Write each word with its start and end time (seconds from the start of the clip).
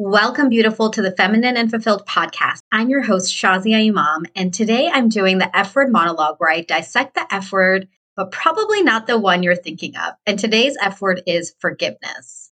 Welcome, 0.00 0.48
beautiful, 0.48 0.90
to 0.90 1.02
the 1.02 1.10
Feminine 1.10 1.56
and 1.56 1.68
Fulfilled 1.68 2.06
podcast. 2.06 2.60
I'm 2.70 2.88
your 2.88 3.02
host, 3.02 3.34
Shazia 3.34 3.88
Imam, 3.88 4.26
and 4.36 4.54
today 4.54 4.88
I'm 4.88 5.08
doing 5.08 5.38
the 5.38 5.56
F 5.58 5.74
word 5.74 5.90
monologue 5.90 6.36
where 6.38 6.52
I 6.52 6.60
dissect 6.60 7.14
the 7.14 7.26
F 7.34 7.50
word, 7.50 7.88
but 8.14 8.30
probably 8.30 8.84
not 8.84 9.08
the 9.08 9.18
one 9.18 9.42
you're 9.42 9.56
thinking 9.56 9.96
of. 9.96 10.14
And 10.24 10.38
today's 10.38 10.76
F 10.80 11.00
word 11.00 11.22
is 11.26 11.52
forgiveness. 11.58 12.47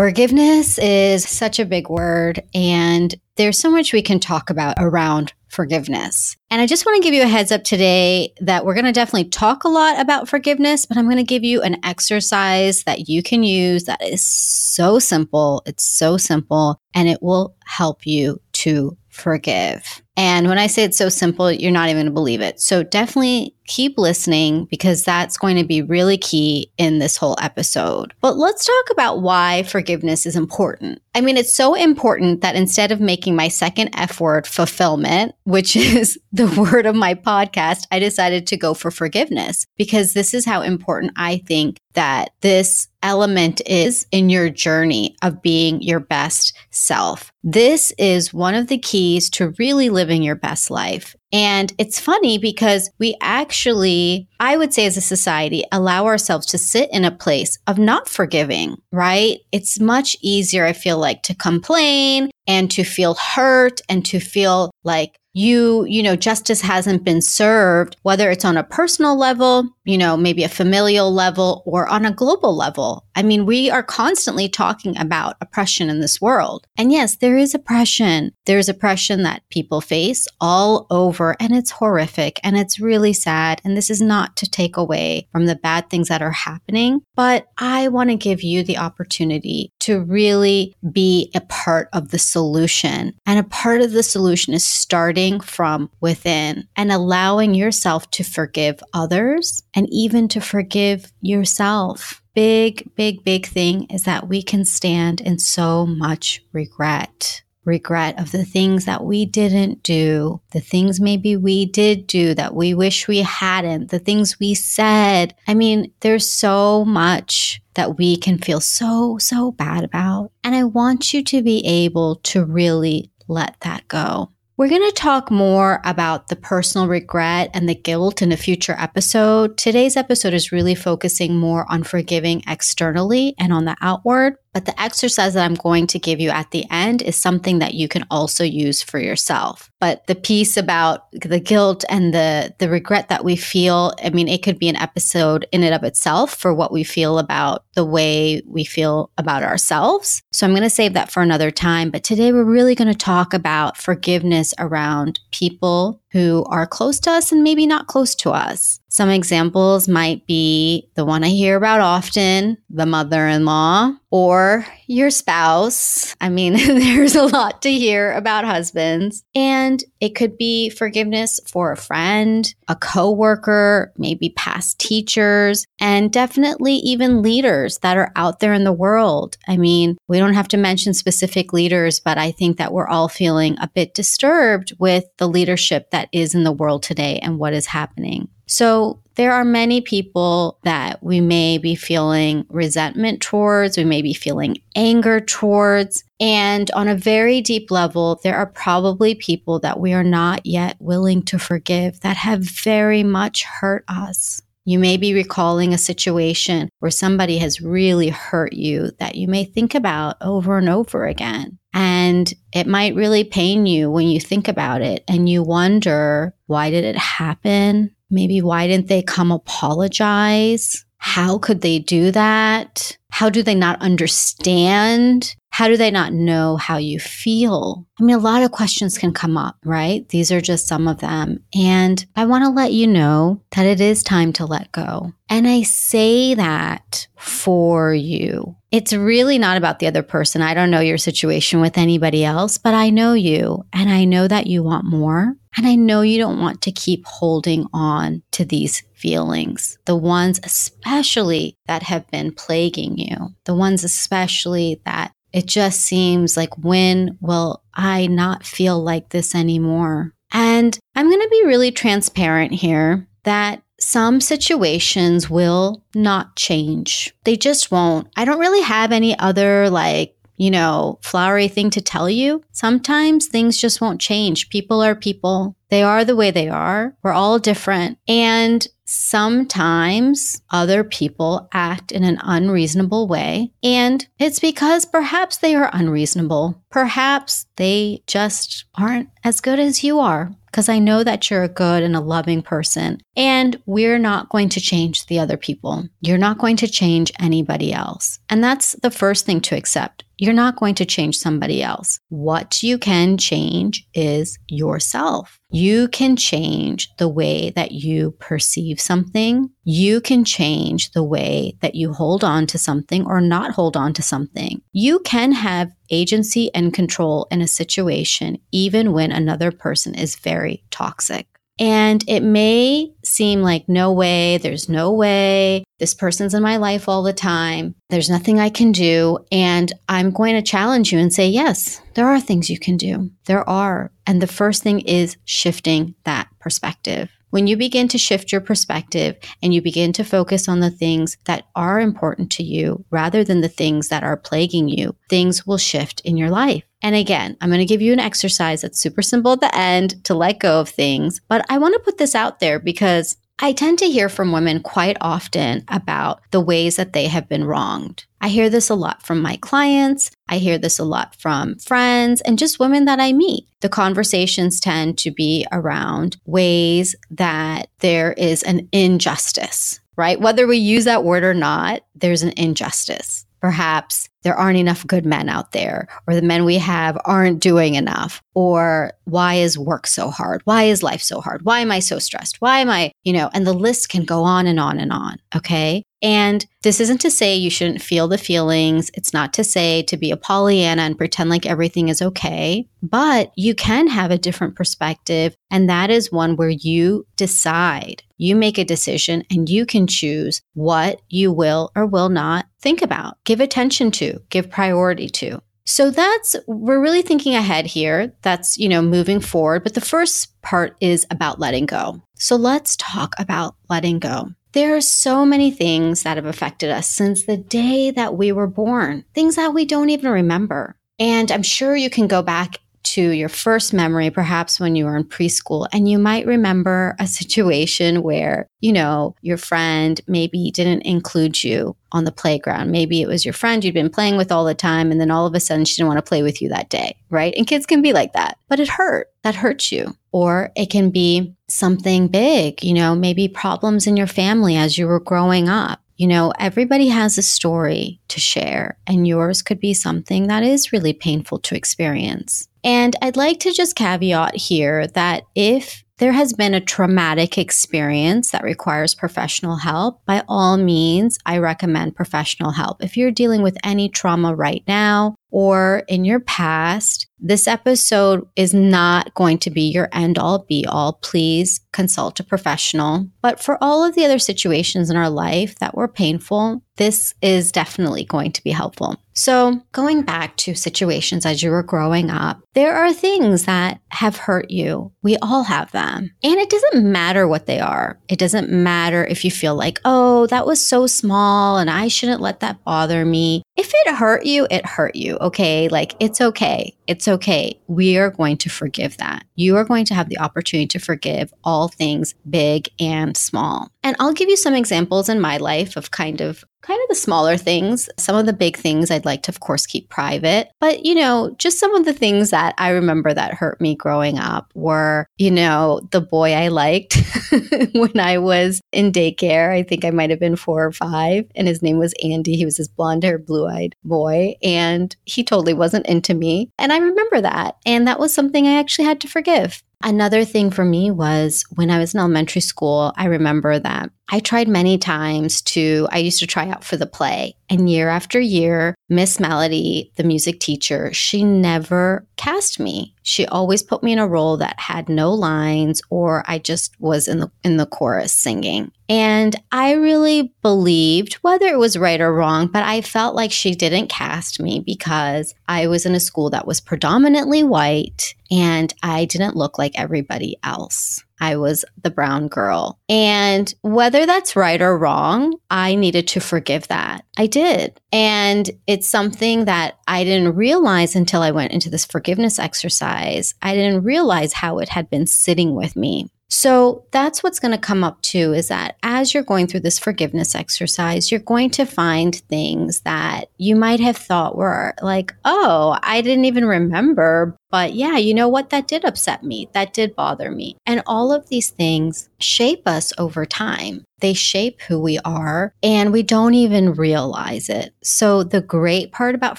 Forgiveness 0.00 0.78
is 0.78 1.28
such 1.28 1.58
a 1.58 1.66
big 1.66 1.90
word, 1.90 2.42
and 2.54 3.14
there's 3.36 3.58
so 3.58 3.70
much 3.70 3.92
we 3.92 4.00
can 4.00 4.18
talk 4.18 4.48
about 4.48 4.76
around 4.78 5.34
forgiveness. 5.48 6.38
And 6.50 6.62
I 6.62 6.66
just 6.66 6.86
want 6.86 6.96
to 6.96 7.06
give 7.06 7.12
you 7.12 7.22
a 7.22 7.26
heads 7.26 7.52
up 7.52 7.64
today 7.64 8.32
that 8.40 8.64
we're 8.64 8.72
going 8.72 8.86
to 8.86 8.92
definitely 8.92 9.28
talk 9.28 9.64
a 9.64 9.68
lot 9.68 10.00
about 10.00 10.26
forgiveness, 10.26 10.86
but 10.86 10.96
I'm 10.96 11.04
going 11.04 11.18
to 11.18 11.22
give 11.22 11.44
you 11.44 11.60
an 11.60 11.84
exercise 11.84 12.84
that 12.84 13.10
you 13.10 13.22
can 13.22 13.42
use 13.42 13.84
that 13.84 14.02
is 14.02 14.26
so 14.26 14.98
simple. 14.98 15.62
It's 15.66 15.84
so 15.84 16.16
simple 16.16 16.80
and 16.94 17.06
it 17.06 17.22
will 17.22 17.54
help 17.66 18.06
you 18.06 18.40
to 18.52 18.96
forgive. 19.10 20.00
And 20.16 20.48
when 20.48 20.58
I 20.58 20.66
say 20.66 20.84
it's 20.84 20.96
so 20.96 21.08
simple, 21.08 21.50
you're 21.50 21.70
not 21.70 21.88
even 21.88 21.96
going 21.96 22.06
to 22.06 22.12
believe 22.12 22.40
it. 22.40 22.60
So 22.60 22.82
definitely 22.82 23.54
keep 23.70 23.96
listening 23.96 24.64
because 24.64 25.04
that's 25.04 25.38
going 25.38 25.56
to 25.56 25.64
be 25.64 25.80
really 25.80 26.18
key 26.18 26.72
in 26.76 26.98
this 26.98 27.16
whole 27.16 27.36
episode. 27.40 28.12
But 28.20 28.36
let's 28.36 28.66
talk 28.66 28.90
about 28.90 29.22
why 29.22 29.62
forgiveness 29.62 30.26
is 30.26 30.34
important. 30.34 31.00
I 31.14 31.20
mean, 31.20 31.36
it's 31.36 31.54
so 31.54 31.74
important 31.74 32.40
that 32.40 32.56
instead 32.56 32.90
of 32.90 33.00
making 33.00 33.36
my 33.36 33.46
second 33.46 33.90
F 33.96 34.20
word 34.20 34.46
fulfillment, 34.46 35.34
which 35.44 35.76
is 35.76 36.18
the 36.32 36.48
word 36.48 36.84
of 36.84 36.96
my 36.96 37.14
podcast, 37.14 37.86
I 37.92 38.00
decided 38.00 38.46
to 38.48 38.56
go 38.56 38.74
for 38.74 38.90
forgiveness 38.90 39.66
because 39.76 40.12
this 40.12 40.34
is 40.34 40.44
how 40.44 40.62
important 40.62 41.12
I 41.14 41.38
think 41.46 41.78
that 41.94 42.30
this 42.40 42.88
element 43.02 43.60
is 43.66 44.06
in 44.12 44.30
your 44.30 44.50
journey 44.50 45.16
of 45.22 45.42
being 45.42 45.80
your 45.82 46.00
best 46.00 46.56
self. 46.70 47.32
This 47.42 47.92
is 47.98 48.34
one 48.34 48.54
of 48.54 48.68
the 48.68 48.78
keys 48.78 49.30
to 49.30 49.54
really 49.58 49.88
living 50.00 50.22
your 50.22 50.34
best 50.34 50.70
life. 50.70 51.14
And 51.30 51.72
it's 51.76 52.00
funny 52.00 52.38
because 52.38 52.90
we 52.98 53.16
actually, 53.20 54.28
I 54.40 54.56
would 54.56 54.72
say 54.72 54.86
as 54.86 54.96
a 54.96 55.02
society, 55.02 55.62
allow 55.70 56.06
ourselves 56.06 56.46
to 56.46 56.58
sit 56.58 56.88
in 56.90 57.04
a 57.04 57.10
place 57.10 57.58
of 57.66 57.78
not 57.78 58.08
forgiving, 58.08 58.78
right? 58.92 59.40
It's 59.52 59.78
much 59.78 60.16
easier, 60.22 60.64
I 60.64 60.72
feel 60.72 60.96
like, 60.96 61.22
to 61.24 61.34
complain 61.34 62.30
and 62.46 62.70
to 62.70 62.82
feel 62.82 63.14
hurt 63.14 63.82
and 63.90 64.06
to 64.06 64.20
feel 64.20 64.70
like 64.84 65.19
you, 65.32 65.84
you 65.84 66.02
know, 66.02 66.16
justice 66.16 66.60
hasn't 66.60 67.04
been 67.04 67.22
served, 67.22 67.96
whether 68.02 68.30
it's 68.30 68.44
on 68.44 68.56
a 68.56 68.64
personal 68.64 69.16
level, 69.16 69.68
you 69.84 69.96
know, 69.96 70.16
maybe 70.16 70.44
a 70.44 70.48
familial 70.48 71.12
level 71.12 71.62
or 71.66 71.88
on 71.88 72.04
a 72.04 72.12
global 72.12 72.56
level. 72.56 73.06
I 73.14 73.22
mean, 73.22 73.46
we 73.46 73.70
are 73.70 73.82
constantly 73.82 74.48
talking 74.48 74.96
about 74.98 75.36
oppression 75.40 75.90
in 75.90 76.00
this 76.00 76.20
world. 76.20 76.66
And 76.76 76.90
yes, 76.90 77.16
there 77.16 77.36
is 77.36 77.54
oppression. 77.54 78.32
There's 78.46 78.68
oppression 78.68 79.22
that 79.22 79.42
people 79.50 79.80
face 79.80 80.26
all 80.40 80.86
over, 80.90 81.36
and 81.40 81.54
it's 81.54 81.70
horrific 81.70 82.40
and 82.42 82.56
it's 82.56 82.80
really 82.80 83.12
sad. 83.12 83.60
And 83.64 83.76
this 83.76 83.90
is 83.90 84.00
not 84.00 84.36
to 84.38 84.50
take 84.50 84.76
away 84.76 85.28
from 85.32 85.46
the 85.46 85.56
bad 85.56 85.90
things 85.90 86.08
that 86.08 86.22
are 86.22 86.30
happening, 86.30 87.00
but 87.14 87.46
I 87.58 87.88
want 87.88 88.10
to 88.10 88.16
give 88.16 88.42
you 88.42 88.62
the 88.62 88.78
opportunity 88.78 89.72
to 89.80 90.00
really 90.02 90.74
be 90.92 91.30
a 91.34 91.40
part 91.42 91.88
of 91.92 92.10
the 92.10 92.18
solution. 92.18 93.14
And 93.26 93.38
a 93.38 93.44
part 93.44 93.80
of 93.80 93.92
the 93.92 94.02
solution 94.02 94.54
is 94.54 94.64
starting 94.64 95.40
from 95.40 95.90
within 96.00 96.68
and 96.76 96.92
allowing 96.92 97.54
yourself 97.54 98.10
to 98.12 98.24
forgive 98.24 98.80
others 98.92 99.62
and 99.74 99.88
even 99.90 100.28
to 100.28 100.40
forgive 100.40 101.12
yourself. 101.20 102.22
Big, 102.34 102.88
big, 102.94 103.24
big 103.24 103.46
thing 103.46 103.84
is 103.90 104.04
that 104.04 104.28
we 104.28 104.42
can 104.42 104.64
stand 104.64 105.20
in 105.20 105.38
so 105.38 105.84
much 105.84 106.42
regret 106.52 107.42
regret 107.64 108.18
of 108.18 108.32
the 108.32 108.44
things 108.44 108.84
that 108.84 109.04
we 109.04 109.26
didn't 109.26 109.82
do, 109.82 110.40
the 110.52 110.60
things 110.60 111.00
maybe 111.00 111.36
we 111.36 111.66
did 111.66 112.06
do 112.06 112.34
that 112.34 112.54
we 112.54 112.74
wish 112.74 113.06
we 113.06 113.18
hadn't, 113.18 113.90
the 113.90 113.98
things 113.98 114.40
we 114.40 114.54
said. 114.54 115.34
I 115.46 115.54
mean, 115.54 115.92
there's 116.00 116.28
so 116.28 116.84
much 116.84 117.60
that 117.74 117.98
we 117.98 118.16
can 118.16 118.38
feel 118.38 118.60
so, 118.60 119.18
so 119.18 119.52
bad 119.52 119.84
about. 119.84 120.32
And 120.42 120.54
I 120.54 120.64
want 120.64 121.12
you 121.12 121.22
to 121.24 121.42
be 121.42 121.64
able 121.66 122.16
to 122.16 122.44
really 122.44 123.10
let 123.28 123.56
that 123.60 123.86
go. 123.88 124.30
We're 124.60 124.68
going 124.68 124.86
to 124.86 124.92
talk 124.94 125.30
more 125.30 125.80
about 125.86 126.28
the 126.28 126.36
personal 126.36 126.86
regret 126.86 127.48
and 127.54 127.66
the 127.66 127.74
guilt 127.74 128.20
in 128.20 128.30
a 128.30 128.36
future 128.36 128.76
episode. 128.78 129.56
Today's 129.56 129.96
episode 129.96 130.34
is 130.34 130.52
really 130.52 130.74
focusing 130.74 131.34
more 131.38 131.64
on 131.72 131.82
forgiving 131.82 132.42
externally 132.46 133.34
and 133.38 133.54
on 133.54 133.64
the 133.64 133.74
outward. 133.80 134.34
But 134.52 134.64
the 134.64 134.80
exercise 134.82 135.34
that 135.34 135.44
I'm 135.44 135.54
going 135.54 135.86
to 135.88 135.98
give 135.98 136.18
you 136.18 136.30
at 136.30 136.50
the 136.50 136.64
end 136.70 137.02
is 137.02 137.16
something 137.16 137.60
that 137.60 137.74
you 137.74 137.86
can 137.86 138.04
also 138.10 138.42
use 138.42 138.82
for 138.82 138.98
yourself. 138.98 139.70
But 139.78 140.06
the 140.08 140.16
piece 140.16 140.56
about 140.56 141.10
the 141.12 141.38
guilt 141.38 141.84
and 141.88 142.12
the 142.12 142.52
the 142.58 142.68
regret 142.68 143.08
that 143.08 143.24
we 143.24 143.36
feel, 143.36 143.94
I 144.02 144.10
mean, 144.10 144.28
it 144.28 144.42
could 144.42 144.58
be 144.58 144.68
an 144.68 144.76
episode 144.76 145.46
in 145.52 145.62
and 145.62 145.72
of 145.72 145.84
itself 145.84 146.34
for 146.34 146.52
what 146.52 146.72
we 146.72 146.82
feel 146.82 147.18
about 147.18 147.64
the 147.74 147.84
way 147.84 148.42
we 148.44 148.64
feel 148.64 149.10
about 149.16 149.44
ourselves. 149.44 150.20
So 150.32 150.46
I'm 150.46 150.52
going 150.52 150.62
to 150.62 150.70
save 150.70 150.94
that 150.94 151.12
for 151.12 151.22
another 151.22 151.52
time, 151.52 151.90
but 151.90 152.02
today 152.02 152.32
we're 152.32 152.44
really 152.44 152.74
going 152.74 152.92
to 152.92 152.98
talk 152.98 153.32
about 153.32 153.76
forgiveness 153.76 154.49
around 154.58 155.20
people 155.32 155.99
who 156.12 156.44
are 156.48 156.66
close 156.66 157.00
to 157.00 157.10
us 157.10 157.32
and 157.32 157.42
maybe 157.42 157.66
not 157.66 157.86
close 157.86 158.14
to 158.16 158.30
us. 158.30 158.80
Some 158.88 159.08
examples 159.08 159.86
might 159.86 160.26
be 160.26 160.88
the 160.94 161.04
one 161.04 161.22
I 161.22 161.28
hear 161.28 161.56
about 161.56 161.80
often, 161.80 162.58
the 162.68 162.86
mother 162.86 163.28
in 163.28 163.44
law, 163.44 163.92
or 164.10 164.66
your 164.88 165.10
spouse. 165.10 166.16
I 166.20 166.28
mean, 166.28 166.54
there's 166.66 167.14
a 167.14 167.22
lot 167.22 167.62
to 167.62 167.70
hear 167.70 168.12
about 168.12 168.44
husbands. 168.44 169.22
And 169.32 169.82
it 170.00 170.16
could 170.16 170.36
be 170.36 170.70
forgiveness 170.70 171.38
for 171.46 171.70
a 171.70 171.76
friend, 171.76 172.52
a 172.66 172.74
coworker, 172.74 173.92
maybe 173.96 174.30
past 174.30 174.80
teachers, 174.80 175.64
and 175.78 176.12
definitely 176.12 176.74
even 176.74 177.22
leaders 177.22 177.78
that 177.78 177.96
are 177.96 178.10
out 178.16 178.40
there 178.40 178.52
in 178.52 178.64
the 178.64 178.72
world. 178.72 179.36
I 179.46 179.56
mean, 179.56 179.96
we 180.08 180.18
don't 180.18 180.34
have 180.34 180.48
to 180.48 180.56
mention 180.56 180.94
specific 180.94 181.52
leaders, 181.52 182.00
but 182.00 182.18
I 182.18 182.32
think 182.32 182.56
that 182.56 182.72
we're 182.72 182.88
all 182.88 183.08
feeling 183.08 183.56
a 183.60 183.68
bit 183.68 183.94
disturbed 183.94 184.72
with 184.80 185.04
the 185.18 185.28
leadership 185.28 185.90
that 185.90 185.99
that 186.00 186.08
is 186.12 186.34
in 186.34 186.44
the 186.44 186.52
world 186.52 186.82
today 186.82 187.18
and 187.18 187.38
what 187.38 187.52
is 187.52 187.66
happening. 187.66 188.26
So 188.46 189.02
there 189.16 189.32
are 189.32 189.44
many 189.44 189.82
people 189.82 190.58
that 190.64 191.02
we 191.02 191.20
may 191.20 191.58
be 191.58 191.74
feeling 191.74 192.46
resentment 192.48 193.20
towards, 193.20 193.76
we 193.76 193.84
may 193.84 194.00
be 194.00 194.14
feeling 194.14 194.56
anger 194.74 195.20
towards. 195.20 196.04
And 196.18 196.70
on 196.70 196.88
a 196.88 196.96
very 196.96 197.42
deep 197.42 197.70
level, 197.70 198.18
there 198.24 198.36
are 198.36 198.46
probably 198.46 199.14
people 199.14 199.60
that 199.60 199.78
we 199.78 199.92
are 199.92 200.04
not 200.04 200.46
yet 200.46 200.76
willing 200.80 201.22
to 201.24 201.38
forgive 201.38 202.00
that 202.00 202.16
have 202.16 202.40
very 202.40 203.02
much 203.02 203.44
hurt 203.44 203.84
us. 203.86 204.40
You 204.64 204.78
may 204.78 204.96
be 204.96 205.12
recalling 205.12 205.74
a 205.74 205.78
situation 205.78 206.70
where 206.78 206.90
somebody 206.90 207.38
has 207.38 207.60
really 207.60 208.08
hurt 208.08 208.54
you 208.54 208.90
that 208.98 209.16
you 209.16 209.28
may 209.28 209.44
think 209.44 209.74
about 209.74 210.16
over 210.22 210.56
and 210.56 210.68
over 210.68 211.04
again. 211.04 211.59
And 211.72 212.32
it 212.52 212.66
might 212.66 212.94
really 212.94 213.24
pain 213.24 213.66
you 213.66 213.90
when 213.90 214.08
you 214.08 214.20
think 214.20 214.48
about 214.48 214.82
it 214.82 215.04
and 215.06 215.28
you 215.28 215.42
wonder, 215.42 216.34
why 216.46 216.70
did 216.70 216.84
it 216.84 216.96
happen? 216.96 217.94
Maybe 218.10 218.42
why 218.42 218.66
didn't 218.66 218.88
they 218.88 219.02
come 219.02 219.30
apologize? 219.30 220.84
How 220.98 221.38
could 221.38 221.60
they 221.60 221.78
do 221.78 222.10
that? 222.10 222.96
How 223.10 223.30
do 223.30 223.42
they 223.42 223.54
not 223.54 223.80
understand? 223.80 225.34
How 225.60 225.68
do 225.68 225.76
they 225.76 225.90
not 225.90 226.14
know 226.14 226.56
how 226.56 226.78
you 226.78 226.98
feel? 226.98 227.86
I 228.00 228.04
mean, 228.04 228.16
a 228.16 228.18
lot 228.18 228.42
of 228.42 228.50
questions 228.50 228.96
can 228.96 229.12
come 229.12 229.36
up, 229.36 229.58
right? 229.62 230.08
These 230.08 230.32
are 230.32 230.40
just 230.40 230.66
some 230.66 230.88
of 230.88 231.00
them. 231.00 231.44
And 231.54 232.02
I 232.16 232.24
want 232.24 232.44
to 232.44 232.48
let 232.48 232.72
you 232.72 232.86
know 232.86 233.42
that 233.50 233.66
it 233.66 233.78
is 233.78 234.02
time 234.02 234.32
to 234.32 234.46
let 234.46 234.72
go. 234.72 235.12
And 235.28 235.46
I 235.46 235.60
say 235.60 236.32
that 236.32 237.08
for 237.18 237.92
you. 237.92 238.56
It's 238.70 238.94
really 238.94 239.36
not 239.36 239.58
about 239.58 239.80
the 239.80 239.86
other 239.86 240.02
person. 240.02 240.40
I 240.40 240.54
don't 240.54 240.70
know 240.70 240.80
your 240.80 240.96
situation 240.96 241.60
with 241.60 241.76
anybody 241.76 242.24
else, 242.24 242.56
but 242.56 242.72
I 242.72 242.88
know 242.88 243.12
you 243.12 243.62
and 243.74 243.90
I 243.90 244.06
know 244.06 244.26
that 244.28 244.46
you 244.46 244.62
want 244.62 244.86
more. 244.86 245.36
And 245.58 245.66
I 245.66 245.74
know 245.74 246.00
you 246.00 246.16
don't 246.16 246.40
want 246.40 246.62
to 246.62 246.72
keep 246.72 247.04
holding 247.04 247.66
on 247.74 248.22
to 248.30 248.46
these 248.46 248.82
feelings, 248.94 249.76
the 249.84 249.96
ones 249.96 250.40
especially 250.42 251.58
that 251.66 251.82
have 251.82 252.10
been 252.10 252.32
plaguing 252.32 252.96
you, 252.96 253.34
the 253.44 253.54
ones 253.54 253.84
especially 253.84 254.80
that 254.86 255.12
it 255.32 255.46
just 255.46 255.80
seems 255.80 256.36
like 256.36 256.56
when 256.58 257.18
will 257.20 257.62
I 257.74 258.06
not 258.06 258.44
feel 258.44 258.82
like 258.82 259.10
this 259.10 259.34
anymore? 259.34 260.14
And 260.32 260.78
I'm 260.94 261.08
going 261.08 261.20
to 261.20 261.28
be 261.28 261.46
really 261.46 261.72
transparent 261.72 262.52
here 262.52 263.06
that 263.24 263.62
some 263.78 264.20
situations 264.20 265.30
will 265.30 265.84
not 265.94 266.36
change. 266.36 267.14
They 267.24 267.36
just 267.36 267.70
won't. 267.70 268.08
I 268.16 268.24
don't 268.24 268.38
really 268.38 268.62
have 268.62 268.92
any 268.92 269.18
other 269.18 269.70
like 269.70 270.14
you 270.40 270.50
know, 270.50 270.98
flowery 271.02 271.48
thing 271.48 271.68
to 271.68 271.82
tell 271.82 272.08
you. 272.08 272.42
Sometimes 272.50 273.26
things 273.26 273.58
just 273.58 273.82
won't 273.82 274.00
change. 274.00 274.48
People 274.48 274.82
are 274.82 274.94
people. 274.94 275.54
They 275.68 275.82
are 275.82 276.02
the 276.02 276.16
way 276.16 276.30
they 276.30 276.48
are. 276.48 276.96
We're 277.02 277.12
all 277.12 277.38
different. 277.38 277.98
And 278.08 278.66
sometimes 278.90 280.42
other 280.50 280.82
people 280.82 281.48
act 281.52 281.92
in 281.92 282.02
an 282.02 282.18
unreasonable 282.22 283.06
way. 283.06 283.52
And 283.62 284.04
it's 284.18 284.40
because 284.40 284.84
perhaps 284.84 285.36
they 285.36 285.54
are 285.54 285.70
unreasonable. 285.72 286.59
Perhaps 286.70 287.46
they 287.56 288.02
just 288.06 288.64
aren't 288.76 289.08
as 289.24 289.40
good 289.40 289.58
as 289.58 289.82
you 289.82 289.98
are 289.98 290.32
because 290.46 290.68
I 290.68 290.78
know 290.78 291.04
that 291.04 291.30
you're 291.30 291.44
a 291.44 291.48
good 291.48 291.82
and 291.82 291.94
a 291.94 292.00
loving 292.00 292.42
person. 292.42 293.00
And 293.16 293.60
we're 293.66 293.98
not 293.98 294.28
going 294.30 294.48
to 294.50 294.60
change 294.60 295.06
the 295.06 295.18
other 295.18 295.36
people. 295.36 295.88
You're 296.00 296.18
not 296.18 296.38
going 296.38 296.56
to 296.56 296.68
change 296.68 297.12
anybody 297.20 297.72
else. 297.72 298.18
And 298.28 298.42
that's 298.42 298.72
the 298.82 298.90
first 298.90 299.26
thing 299.26 299.40
to 299.42 299.56
accept. 299.56 300.04
You're 300.18 300.34
not 300.34 300.56
going 300.56 300.74
to 300.76 300.84
change 300.84 301.16
somebody 301.16 301.62
else. 301.62 301.98
What 302.08 302.62
you 302.62 302.78
can 302.78 303.16
change 303.16 303.86
is 303.94 304.38
yourself. 304.48 305.40
You 305.50 305.88
can 305.88 306.14
change 306.16 306.90
the 306.98 307.08
way 307.08 307.50
that 307.50 307.72
you 307.72 308.12
perceive 308.18 308.80
something. 308.80 309.50
You 309.72 310.00
can 310.00 310.24
change 310.24 310.90
the 310.90 311.04
way 311.04 311.56
that 311.60 311.76
you 311.76 311.92
hold 311.92 312.24
on 312.24 312.48
to 312.48 312.58
something 312.58 313.06
or 313.06 313.20
not 313.20 313.52
hold 313.52 313.76
on 313.76 313.92
to 313.92 314.02
something. 314.02 314.62
You 314.72 314.98
can 314.98 315.30
have 315.30 315.70
agency 315.90 316.52
and 316.52 316.74
control 316.74 317.28
in 317.30 317.40
a 317.40 317.46
situation, 317.46 318.38
even 318.50 318.90
when 318.90 319.12
another 319.12 319.52
person 319.52 319.94
is 319.94 320.16
very 320.16 320.64
toxic. 320.72 321.28
And 321.60 322.02
it 322.08 322.24
may 322.24 322.92
seem 323.04 323.42
like, 323.42 323.68
no 323.68 323.92
way, 323.92 324.38
there's 324.38 324.68
no 324.68 324.90
way, 324.90 325.62
this 325.78 325.94
person's 325.94 326.34
in 326.34 326.42
my 326.42 326.56
life 326.56 326.88
all 326.88 327.04
the 327.04 327.12
time, 327.12 327.76
there's 327.90 328.10
nothing 328.10 328.40
I 328.40 328.50
can 328.50 328.72
do. 328.72 329.18
And 329.30 329.72
I'm 329.88 330.10
going 330.10 330.34
to 330.34 330.42
challenge 330.42 330.92
you 330.92 330.98
and 330.98 331.12
say, 331.12 331.28
yes, 331.28 331.80
there 331.94 332.08
are 332.08 332.18
things 332.18 332.50
you 332.50 332.58
can 332.58 332.76
do. 332.76 333.12
There 333.26 333.48
are. 333.48 333.92
And 334.04 334.20
the 334.20 334.26
first 334.26 334.64
thing 334.64 334.80
is 334.80 335.16
shifting 335.26 335.94
that 336.02 336.26
perspective. 336.40 337.08
When 337.30 337.46
you 337.46 337.56
begin 337.56 337.86
to 337.88 337.98
shift 337.98 338.32
your 338.32 338.40
perspective 338.40 339.16
and 339.40 339.54
you 339.54 339.62
begin 339.62 339.92
to 339.94 340.04
focus 340.04 340.48
on 340.48 340.58
the 340.58 340.70
things 340.70 341.16
that 341.26 341.44
are 341.54 341.80
important 341.80 342.30
to 342.32 342.42
you 342.42 342.84
rather 342.90 343.22
than 343.22 343.40
the 343.40 343.48
things 343.48 343.88
that 343.88 344.02
are 344.02 344.16
plaguing 344.16 344.68
you, 344.68 344.96
things 345.08 345.46
will 345.46 345.58
shift 345.58 346.00
in 346.00 346.16
your 346.16 346.30
life. 346.30 346.64
And 346.82 346.96
again, 346.96 347.36
I'm 347.40 347.48
going 347.50 347.60
to 347.60 347.64
give 347.64 347.82
you 347.82 347.92
an 347.92 348.00
exercise 348.00 348.62
that's 348.62 348.80
super 348.80 349.02
simple 349.02 349.32
at 349.32 349.40
the 349.40 349.56
end 349.56 350.02
to 350.04 350.14
let 350.14 350.40
go 350.40 350.60
of 350.60 350.68
things. 350.68 351.20
But 351.28 351.46
I 351.48 351.58
want 351.58 351.74
to 351.74 351.84
put 351.84 351.98
this 351.98 352.14
out 352.14 352.40
there 352.40 352.58
because 352.58 353.16
I 353.42 353.54
tend 353.54 353.78
to 353.78 353.86
hear 353.86 354.10
from 354.10 354.32
women 354.32 354.60
quite 354.60 354.98
often 355.00 355.64
about 355.68 356.20
the 356.30 356.42
ways 356.42 356.76
that 356.76 356.92
they 356.92 357.06
have 357.06 357.26
been 357.26 357.44
wronged. 357.44 358.04
I 358.20 358.28
hear 358.28 358.50
this 358.50 358.68
a 358.68 358.74
lot 358.74 359.02
from 359.02 359.22
my 359.22 359.36
clients. 359.36 360.10
I 360.28 360.36
hear 360.36 360.58
this 360.58 360.78
a 360.78 360.84
lot 360.84 361.16
from 361.16 361.58
friends 361.58 362.20
and 362.20 362.38
just 362.38 362.60
women 362.60 362.84
that 362.84 363.00
I 363.00 363.14
meet. 363.14 363.46
The 363.60 363.70
conversations 363.70 364.60
tend 364.60 364.98
to 364.98 365.10
be 365.10 365.46
around 365.52 366.18
ways 366.26 366.94
that 367.12 367.70
there 367.78 368.12
is 368.12 368.42
an 368.42 368.68
injustice, 368.72 369.80
right? 369.96 370.20
Whether 370.20 370.46
we 370.46 370.58
use 370.58 370.84
that 370.84 371.02
word 371.04 371.24
or 371.24 371.32
not, 371.32 371.80
there's 371.94 372.22
an 372.22 372.34
injustice. 372.36 373.24
Perhaps 373.40 374.09
there 374.22 374.36
aren't 374.36 374.58
enough 374.58 374.86
good 374.86 375.06
men 375.06 375.28
out 375.28 375.52
there, 375.52 375.88
or 376.06 376.14
the 376.14 376.22
men 376.22 376.44
we 376.44 376.56
have 376.56 376.98
aren't 377.04 377.40
doing 377.40 377.74
enough, 377.74 378.22
or 378.34 378.92
why 379.04 379.34
is 379.34 379.58
work 379.58 379.86
so 379.86 380.10
hard? 380.10 380.42
Why 380.44 380.64
is 380.64 380.82
life 380.82 381.02
so 381.02 381.20
hard? 381.20 381.44
Why 381.44 381.60
am 381.60 381.70
I 381.70 381.78
so 381.80 381.98
stressed? 381.98 382.40
Why 382.40 382.58
am 382.58 382.70
I, 382.70 382.92
you 383.04 383.12
know, 383.12 383.30
and 383.32 383.46
the 383.46 383.52
list 383.52 383.88
can 383.88 384.04
go 384.04 384.22
on 384.22 384.46
and 384.46 384.60
on 384.60 384.78
and 384.78 384.92
on. 384.92 385.18
Okay. 385.34 385.84
And 386.02 386.46
this 386.62 386.80
isn't 386.80 387.00
to 387.02 387.10
say 387.10 387.36
you 387.36 387.50
shouldn't 387.50 387.82
feel 387.82 388.08
the 388.08 388.16
feelings. 388.16 388.90
It's 388.94 389.12
not 389.12 389.32
to 389.34 389.44
say 389.44 389.82
to 389.82 389.96
be 389.96 390.10
a 390.10 390.16
Pollyanna 390.16 390.82
and 390.82 390.96
pretend 390.96 391.28
like 391.28 391.44
everything 391.44 391.88
is 391.88 392.00
okay, 392.00 392.66
but 392.82 393.32
you 393.36 393.54
can 393.54 393.86
have 393.88 394.10
a 394.10 394.18
different 394.18 394.56
perspective. 394.56 395.36
And 395.50 395.68
that 395.68 395.90
is 395.90 396.10
one 396.10 396.36
where 396.36 396.48
you 396.48 397.06
decide, 397.16 398.02
you 398.16 398.34
make 398.34 398.56
a 398.56 398.64
decision, 398.64 399.24
and 399.30 399.48
you 399.48 399.66
can 399.66 399.86
choose 399.86 400.40
what 400.54 401.00
you 401.08 401.32
will 401.32 401.70
or 401.76 401.86
will 401.86 402.08
not 402.08 402.46
think 402.60 402.80
about, 402.82 403.16
give 403.24 403.40
attention 403.40 403.90
to, 403.92 404.20
give 404.30 404.50
priority 404.50 405.08
to. 405.08 405.42
So 405.66 405.90
that's, 405.90 406.34
we're 406.48 406.80
really 406.80 407.02
thinking 407.02 407.34
ahead 407.34 407.66
here. 407.66 408.12
That's, 408.22 408.58
you 408.58 408.68
know, 408.68 408.82
moving 408.82 409.20
forward. 409.20 409.62
But 409.62 409.74
the 409.74 409.80
first 409.80 410.40
part 410.42 410.76
is 410.80 411.06
about 411.10 411.38
letting 411.38 411.66
go. 411.66 412.02
So 412.14 412.34
let's 412.34 412.74
talk 412.76 413.14
about 413.18 413.54
letting 413.68 414.00
go. 414.00 414.30
There 414.52 414.76
are 414.76 414.80
so 414.80 415.24
many 415.24 415.52
things 415.52 416.02
that 416.02 416.16
have 416.16 416.26
affected 416.26 416.70
us 416.70 416.90
since 416.90 417.24
the 417.24 417.36
day 417.36 417.92
that 417.92 418.16
we 418.16 418.32
were 418.32 418.48
born, 418.48 419.04
things 419.14 419.36
that 419.36 419.54
we 419.54 419.64
don't 419.64 419.90
even 419.90 420.10
remember. 420.10 420.76
And 420.98 421.30
I'm 421.30 421.44
sure 421.44 421.76
you 421.76 421.88
can 421.88 422.08
go 422.08 422.20
back 422.20 422.58
to 422.82 423.10
your 423.10 423.28
first 423.28 423.72
memory, 423.72 424.10
perhaps 424.10 424.58
when 424.58 424.74
you 424.74 424.86
were 424.86 424.96
in 424.96 425.04
preschool, 425.04 425.68
and 425.72 425.88
you 425.88 425.98
might 425.98 426.26
remember 426.26 426.96
a 426.98 427.06
situation 427.06 428.02
where, 428.02 428.48
you 428.60 428.72
know, 428.72 429.14
your 429.20 429.36
friend 429.36 430.00
maybe 430.08 430.50
didn't 430.50 430.82
include 430.82 431.44
you 431.44 431.76
on 431.92 432.04
the 432.04 432.10
playground. 432.10 432.72
Maybe 432.72 433.02
it 433.02 433.06
was 433.06 433.24
your 433.24 433.34
friend 433.34 433.62
you'd 433.62 433.74
been 433.74 433.90
playing 433.90 434.16
with 434.16 434.32
all 434.32 434.44
the 434.44 434.54
time, 434.54 434.90
and 434.90 435.00
then 435.00 435.10
all 435.10 435.26
of 435.26 435.34
a 435.34 435.40
sudden 435.40 435.64
she 435.64 435.76
didn't 435.76 435.88
want 435.88 435.98
to 435.98 436.08
play 436.08 436.22
with 436.22 436.42
you 436.42 436.48
that 436.48 436.70
day, 436.70 436.96
right? 437.10 437.34
And 437.36 437.46
kids 437.46 437.66
can 437.66 437.82
be 437.82 437.92
like 437.92 438.14
that, 438.14 438.38
but 438.48 438.58
it 438.58 438.68
hurt. 438.68 439.08
That 439.22 439.34
hurts 439.34 439.70
you. 439.70 439.94
Or 440.12 440.50
it 440.56 440.70
can 440.70 440.90
be 440.90 441.34
something 441.50 442.08
big, 442.08 442.62
you 442.62 442.74
know, 442.74 442.94
maybe 442.94 443.28
problems 443.28 443.86
in 443.86 443.96
your 443.96 444.06
family 444.06 444.56
as 444.56 444.78
you 444.78 444.86
were 444.86 445.00
growing 445.00 445.48
up. 445.48 445.80
You 445.96 446.06
know, 446.06 446.32
everybody 446.38 446.88
has 446.88 447.18
a 447.18 447.22
story 447.22 448.00
to 448.08 448.18
share, 448.20 448.78
and 448.86 449.06
yours 449.06 449.42
could 449.42 449.60
be 449.60 449.74
something 449.74 450.28
that 450.28 450.42
is 450.42 450.72
really 450.72 450.94
painful 450.94 451.40
to 451.40 451.54
experience. 451.54 452.48
And 452.64 452.96
I'd 453.02 453.16
like 453.16 453.40
to 453.40 453.52
just 453.52 453.76
caveat 453.76 454.36
here 454.36 454.86
that 454.88 455.24
if 455.34 455.84
there 455.98 456.12
has 456.12 456.32
been 456.32 456.54
a 456.54 456.60
traumatic 456.60 457.36
experience 457.36 458.30
that 458.30 458.42
requires 458.42 458.94
professional 458.94 459.56
help, 459.56 460.02
by 460.06 460.24
all 460.26 460.56
means, 460.56 461.18
I 461.26 461.36
recommend 461.36 461.94
professional 461.94 462.52
help. 462.52 462.82
If 462.82 462.96
you're 462.96 463.10
dealing 463.10 463.42
with 463.42 463.58
any 463.62 463.90
trauma 463.90 464.34
right 464.34 464.64
now 464.66 465.14
or 465.30 465.82
in 465.88 466.04
your 466.04 466.20
past, 466.20 467.06
this 467.22 467.46
episode 467.46 468.26
is 468.34 468.54
not 468.54 469.12
going 469.14 469.38
to 469.38 469.50
be 469.50 469.62
your 469.62 469.88
end 469.92 470.18
all 470.18 470.40
be 470.48 470.64
all. 470.66 470.94
Please 470.94 471.60
consult 471.72 472.18
a 472.18 472.24
professional. 472.24 473.06
But 473.22 473.40
for 473.40 473.62
all 473.62 473.84
of 473.84 473.94
the 473.94 474.04
other 474.04 474.18
situations 474.18 474.90
in 474.90 474.96
our 474.96 475.10
life 475.10 475.58
that 475.58 475.76
were 475.76 475.88
painful, 475.88 476.62
this 476.76 477.14
is 477.20 477.52
definitely 477.52 478.04
going 478.04 478.32
to 478.32 478.42
be 478.42 478.50
helpful. 478.50 478.96
So, 479.12 479.60
going 479.72 480.00
back 480.02 480.36
to 480.38 480.54
situations 480.54 481.26
as 481.26 481.42
you 481.42 481.50
were 481.50 481.62
growing 481.62 482.08
up, 482.08 482.40
there 482.54 482.74
are 482.74 482.92
things 482.92 483.44
that 483.44 483.80
have 483.90 484.16
hurt 484.16 484.50
you. 484.50 484.90
We 485.02 485.18
all 485.18 485.42
have 485.42 485.70
them. 485.72 486.10
And 486.24 486.38
it 486.38 486.48
doesn't 486.48 486.90
matter 486.90 487.28
what 487.28 487.44
they 487.44 487.60
are. 487.60 488.00
It 488.08 488.18
doesn't 488.18 488.50
matter 488.50 489.04
if 489.04 489.22
you 489.24 489.30
feel 489.30 489.54
like, 489.54 489.78
oh, 489.84 490.26
that 490.28 490.46
was 490.46 490.66
so 490.66 490.86
small 490.86 491.58
and 491.58 491.68
I 491.68 491.88
shouldn't 491.88 492.22
let 492.22 492.40
that 492.40 492.64
bother 492.64 493.04
me. 493.04 493.42
If 493.56 493.70
it 493.74 493.94
hurt 493.94 494.24
you, 494.24 494.46
it 494.50 494.64
hurt 494.64 494.96
you. 494.96 495.18
Okay. 495.20 495.68
Like 495.68 495.94
it's 496.00 496.20
okay. 496.20 496.74
It's 496.86 497.06
okay. 497.06 497.60
We 497.66 497.98
are 497.98 498.10
going 498.10 498.38
to 498.38 498.48
forgive 498.48 498.96
that. 498.96 499.24
You 499.36 499.56
are 499.56 499.64
going 499.64 499.84
to 499.86 499.94
have 499.94 500.08
the 500.08 500.18
opportunity 500.18 500.66
to 500.68 500.78
forgive 500.78 501.32
all 501.44 501.68
things 501.68 502.14
big 502.28 502.68
and 502.80 503.16
small. 503.16 503.70
And 503.82 503.96
I'll 504.00 504.12
give 504.12 504.28
you 504.28 504.36
some 504.36 504.54
examples 504.54 505.08
in 505.08 505.20
my 505.20 505.36
life 505.36 505.76
of 505.76 505.90
kind 505.90 506.20
of 506.20 506.44
kind 506.62 506.80
of 506.82 506.88
the 506.88 506.94
smaller 506.94 507.36
things. 507.36 507.88
Some 507.98 508.16
of 508.16 508.26
the 508.26 508.32
big 508.32 508.56
things 508.56 508.90
I'd 508.90 509.04
like 509.04 509.22
to, 509.24 509.30
of 509.30 509.40
course, 509.40 509.66
keep 509.66 509.88
private. 509.88 510.50
But, 510.60 510.84
you 510.84 510.94
know, 510.94 511.34
just 511.38 511.58
some 511.58 511.74
of 511.74 511.84
the 511.84 511.92
things 511.92 512.30
that 512.30 512.54
I 512.58 512.70
remember 512.70 513.12
that 513.14 513.34
hurt 513.34 513.60
me 513.60 513.74
growing 513.74 514.18
up 514.18 514.50
were, 514.54 515.06
you 515.18 515.30
know, 515.30 515.80
the 515.90 516.00
boy 516.00 516.32
I 516.32 516.48
liked 516.48 516.96
when 517.72 517.98
I 517.98 518.18
was 518.18 518.60
in 518.72 518.92
daycare. 518.92 519.52
I 519.52 519.62
think 519.62 519.84
I 519.84 519.90
might 519.90 520.10
have 520.10 520.20
been 520.20 520.36
four 520.36 520.64
or 520.64 520.72
five, 520.72 521.30
and 521.34 521.48
his 521.48 521.62
name 521.62 521.78
was 521.78 521.94
Andy. 522.02 522.36
He 522.36 522.44
was 522.44 522.56
this 522.56 522.68
blonde 522.68 523.04
haired, 523.04 523.26
blue 523.26 523.46
eyed 523.46 523.74
boy, 523.84 524.34
and 524.42 524.94
he 525.04 525.24
totally 525.24 525.54
wasn't 525.54 525.86
into 525.86 526.14
me. 526.14 526.50
And 526.58 526.72
I 526.72 526.78
remember 526.78 527.20
that. 527.20 527.56
And 527.66 527.86
that 527.86 528.00
was 528.00 528.12
something 528.12 528.46
I 528.46 528.58
actually 528.58 528.84
had 528.84 529.00
to 529.00 529.08
forgive. 529.08 529.62
Another 529.82 530.24
thing 530.26 530.50
for 530.50 530.64
me 530.64 530.90
was 530.90 531.44
when 531.54 531.70
I 531.70 531.78
was 531.78 531.94
in 531.94 532.00
elementary 532.00 532.42
school, 532.42 532.92
I 532.96 533.06
remember 533.06 533.58
that 533.58 533.90
I 534.10 534.20
tried 534.20 534.46
many 534.46 534.76
times 534.76 535.40
to, 535.42 535.88
I 535.90 535.98
used 535.98 536.18
to 536.18 536.26
try 536.26 536.48
out 536.50 536.64
for 536.64 536.76
the 536.76 536.86
play. 536.86 537.36
And 537.50 537.68
year 537.68 537.88
after 537.88 538.20
year, 538.20 538.76
Miss 538.88 539.18
Melody, 539.18 539.90
the 539.96 540.04
music 540.04 540.38
teacher, 540.38 540.92
she 540.94 541.24
never 541.24 542.06
cast 542.16 542.60
me. 542.60 542.94
She 543.02 543.26
always 543.26 543.60
put 543.60 543.82
me 543.82 543.92
in 543.92 543.98
a 543.98 544.06
role 544.06 544.36
that 544.36 544.58
had 544.60 544.88
no 544.88 545.12
lines 545.12 545.82
or 545.90 546.22
I 546.28 546.38
just 546.38 546.80
was 546.80 547.08
in 547.08 547.18
the 547.18 547.30
in 547.42 547.56
the 547.56 547.66
chorus 547.66 548.12
singing. 548.12 548.70
And 548.88 549.34
I 549.50 549.72
really 549.72 550.32
believed 550.42 551.14
whether 551.14 551.46
it 551.46 551.58
was 551.58 551.76
right 551.76 552.00
or 552.00 552.14
wrong, 552.14 552.46
but 552.46 552.62
I 552.62 552.82
felt 552.82 553.16
like 553.16 553.32
she 553.32 553.54
didn't 553.54 553.88
cast 553.88 554.40
me 554.40 554.60
because 554.60 555.34
I 555.48 555.66
was 555.66 555.86
in 555.86 555.94
a 555.96 556.00
school 556.00 556.30
that 556.30 556.46
was 556.46 556.60
predominantly 556.60 557.42
white 557.42 558.14
and 558.30 558.72
I 558.82 559.06
didn't 559.06 559.36
look 559.36 559.58
like 559.58 559.78
everybody 559.78 560.36
else. 560.44 561.04
I 561.20 561.36
was 561.36 561.64
the 561.82 561.90
brown 561.90 562.28
girl. 562.28 562.78
And 562.88 563.52
whether 563.62 564.06
that's 564.06 564.36
right 564.36 564.60
or 564.60 564.76
wrong, 564.76 565.34
I 565.50 565.74
needed 565.74 566.08
to 566.08 566.20
forgive 566.20 566.68
that. 566.68 567.04
I 567.18 567.26
did. 567.26 567.80
And 567.92 568.50
it's 568.66 568.88
something 568.88 569.44
that 569.44 569.78
I 569.86 570.04
didn't 570.04 570.36
realize 570.36 570.96
until 570.96 571.22
I 571.22 571.30
went 571.30 571.52
into 571.52 571.70
this 571.70 571.84
forgiveness 571.84 572.38
exercise. 572.38 573.34
I 573.42 573.54
didn't 573.54 573.84
realize 573.84 574.32
how 574.32 574.58
it 574.58 574.70
had 574.70 574.88
been 574.88 575.06
sitting 575.06 575.54
with 575.54 575.76
me. 575.76 576.08
So 576.30 576.84
that's 576.92 577.22
what's 577.22 577.40
going 577.40 577.52
to 577.52 577.58
come 577.58 577.82
up 577.82 578.00
too 578.02 578.32
is 578.32 578.48
that 578.48 578.76
as 578.84 579.12
you're 579.12 579.24
going 579.24 579.48
through 579.48 579.60
this 579.60 579.80
forgiveness 579.80 580.34
exercise, 580.34 581.10
you're 581.10 581.20
going 581.20 581.50
to 581.50 581.66
find 581.66 582.14
things 582.14 582.80
that 582.80 583.24
you 583.36 583.56
might 583.56 583.80
have 583.80 583.96
thought 583.96 584.36
were 584.36 584.74
like, 584.80 585.12
oh, 585.24 585.76
I 585.82 586.00
didn't 586.00 586.26
even 586.26 586.46
remember. 586.46 587.36
But 587.50 587.74
yeah, 587.74 587.96
you 587.96 588.14
know 588.14 588.28
what? 588.28 588.50
That 588.50 588.68
did 588.68 588.84
upset 588.84 589.24
me. 589.24 589.48
That 589.54 589.72
did 589.72 589.96
bother 589.96 590.30
me. 590.30 590.56
And 590.66 590.82
all 590.86 591.12
of 591.12 591.28
these 591.28 591.50
things 591.50 592.08
shape 592.20 592.62
us 592.66 592.92
over 592.96 593.26
time. 593.26 593.84
They 594.00 594.14
shape 594.14 594.60
who 594.62 594.80
we 594.80 594.98
are 595.04 595.54
and 595.62 595.92
we 595.92 596.02
don't 596.02 596.34
even 596.34 596.72
realize 596.72 597.48
it. 597.48 597.74
So 597.82 598.22
the 598.22 598.40
great 598.40 598.92
part 598.92 599.14
about 599.14 599.38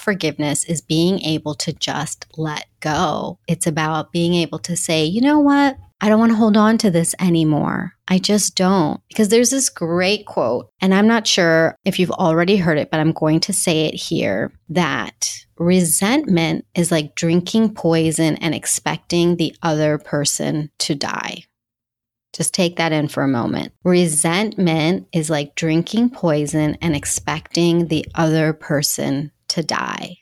forgiveness 0.00 0.64
is 0.64 0.80
being 0.80 1.20
able 1.20 1.54
to 1.56 1.72
just 1.72 2.26
let 2.36 2.66
go. 2.80 3.38
It's 3.46 3.66
about 3.66 4.12
being 4.12 4.34
able 4.34 4.58
to 4.60 4.76
say, 4.76 5.04
you 5.04 5.20
know 5.20 5.40
what? 5.40 5.76
I 6.00 6.08
don't 6.08 6.18
want 6.18 6.32
to 6.32 6.36
hold 6.36 6.56
on 6.56 6.78
to 6.78 6.90
this 6.90 7.14
anymore. 7.20 7.92
I 8.08 8.18
just 8.18 8.56
don't. 8.56 9.00
Because 9.08 9.28
there's 9.28 9.50
this 9.50 9.68
great 9.68 10.26
quote, 10.26 10.68
and 10.80 10.92
I'm 10.92 11.06
not 11.06 11.28
sure 11.28 11.76
if 11.84 12.00
you've 12.00 12.10
already 12.10 12.56
heard 12.56 12.76
it, 12.76 12.90
but 12.90 12.98
I'm 12.98 13.12
going 13.12 13.38
to 13.40 13.52
say 13.52 13.86
it 13.86 13.94
here 13.94 14.52
that 14.70 15.32
resentment 15.56 16.66
is 16.74 16.90
like 16.90 17.14
drinking 17.14 17.74
poison 17.74 18.34
and 18.36 18.52
expecting 18.52 19.36
the 19.36 19.54
other 19.62 19.96
person 19.96 20.70
to 20.80 20.96
die. 20.96 21.44
Just 22.32 22.54
take 22.54 22.76
that 22.76 22.92
in 22.92 23.08
for 23.08 23.22
a 23.22 23.28
moment. 23.28 23.72
Resentment 23.84 25.06
is 25.12 25.28
like 25.28 25.54
drinking 25.54 26.10
poison 26.10 26.76
and 26.80 26.96
expecting 26.96 27.88
the 27.88 28.06
other 28.14 28.52
person 28.52 29.30
to 29.48 29.62
die. 29.62 30.16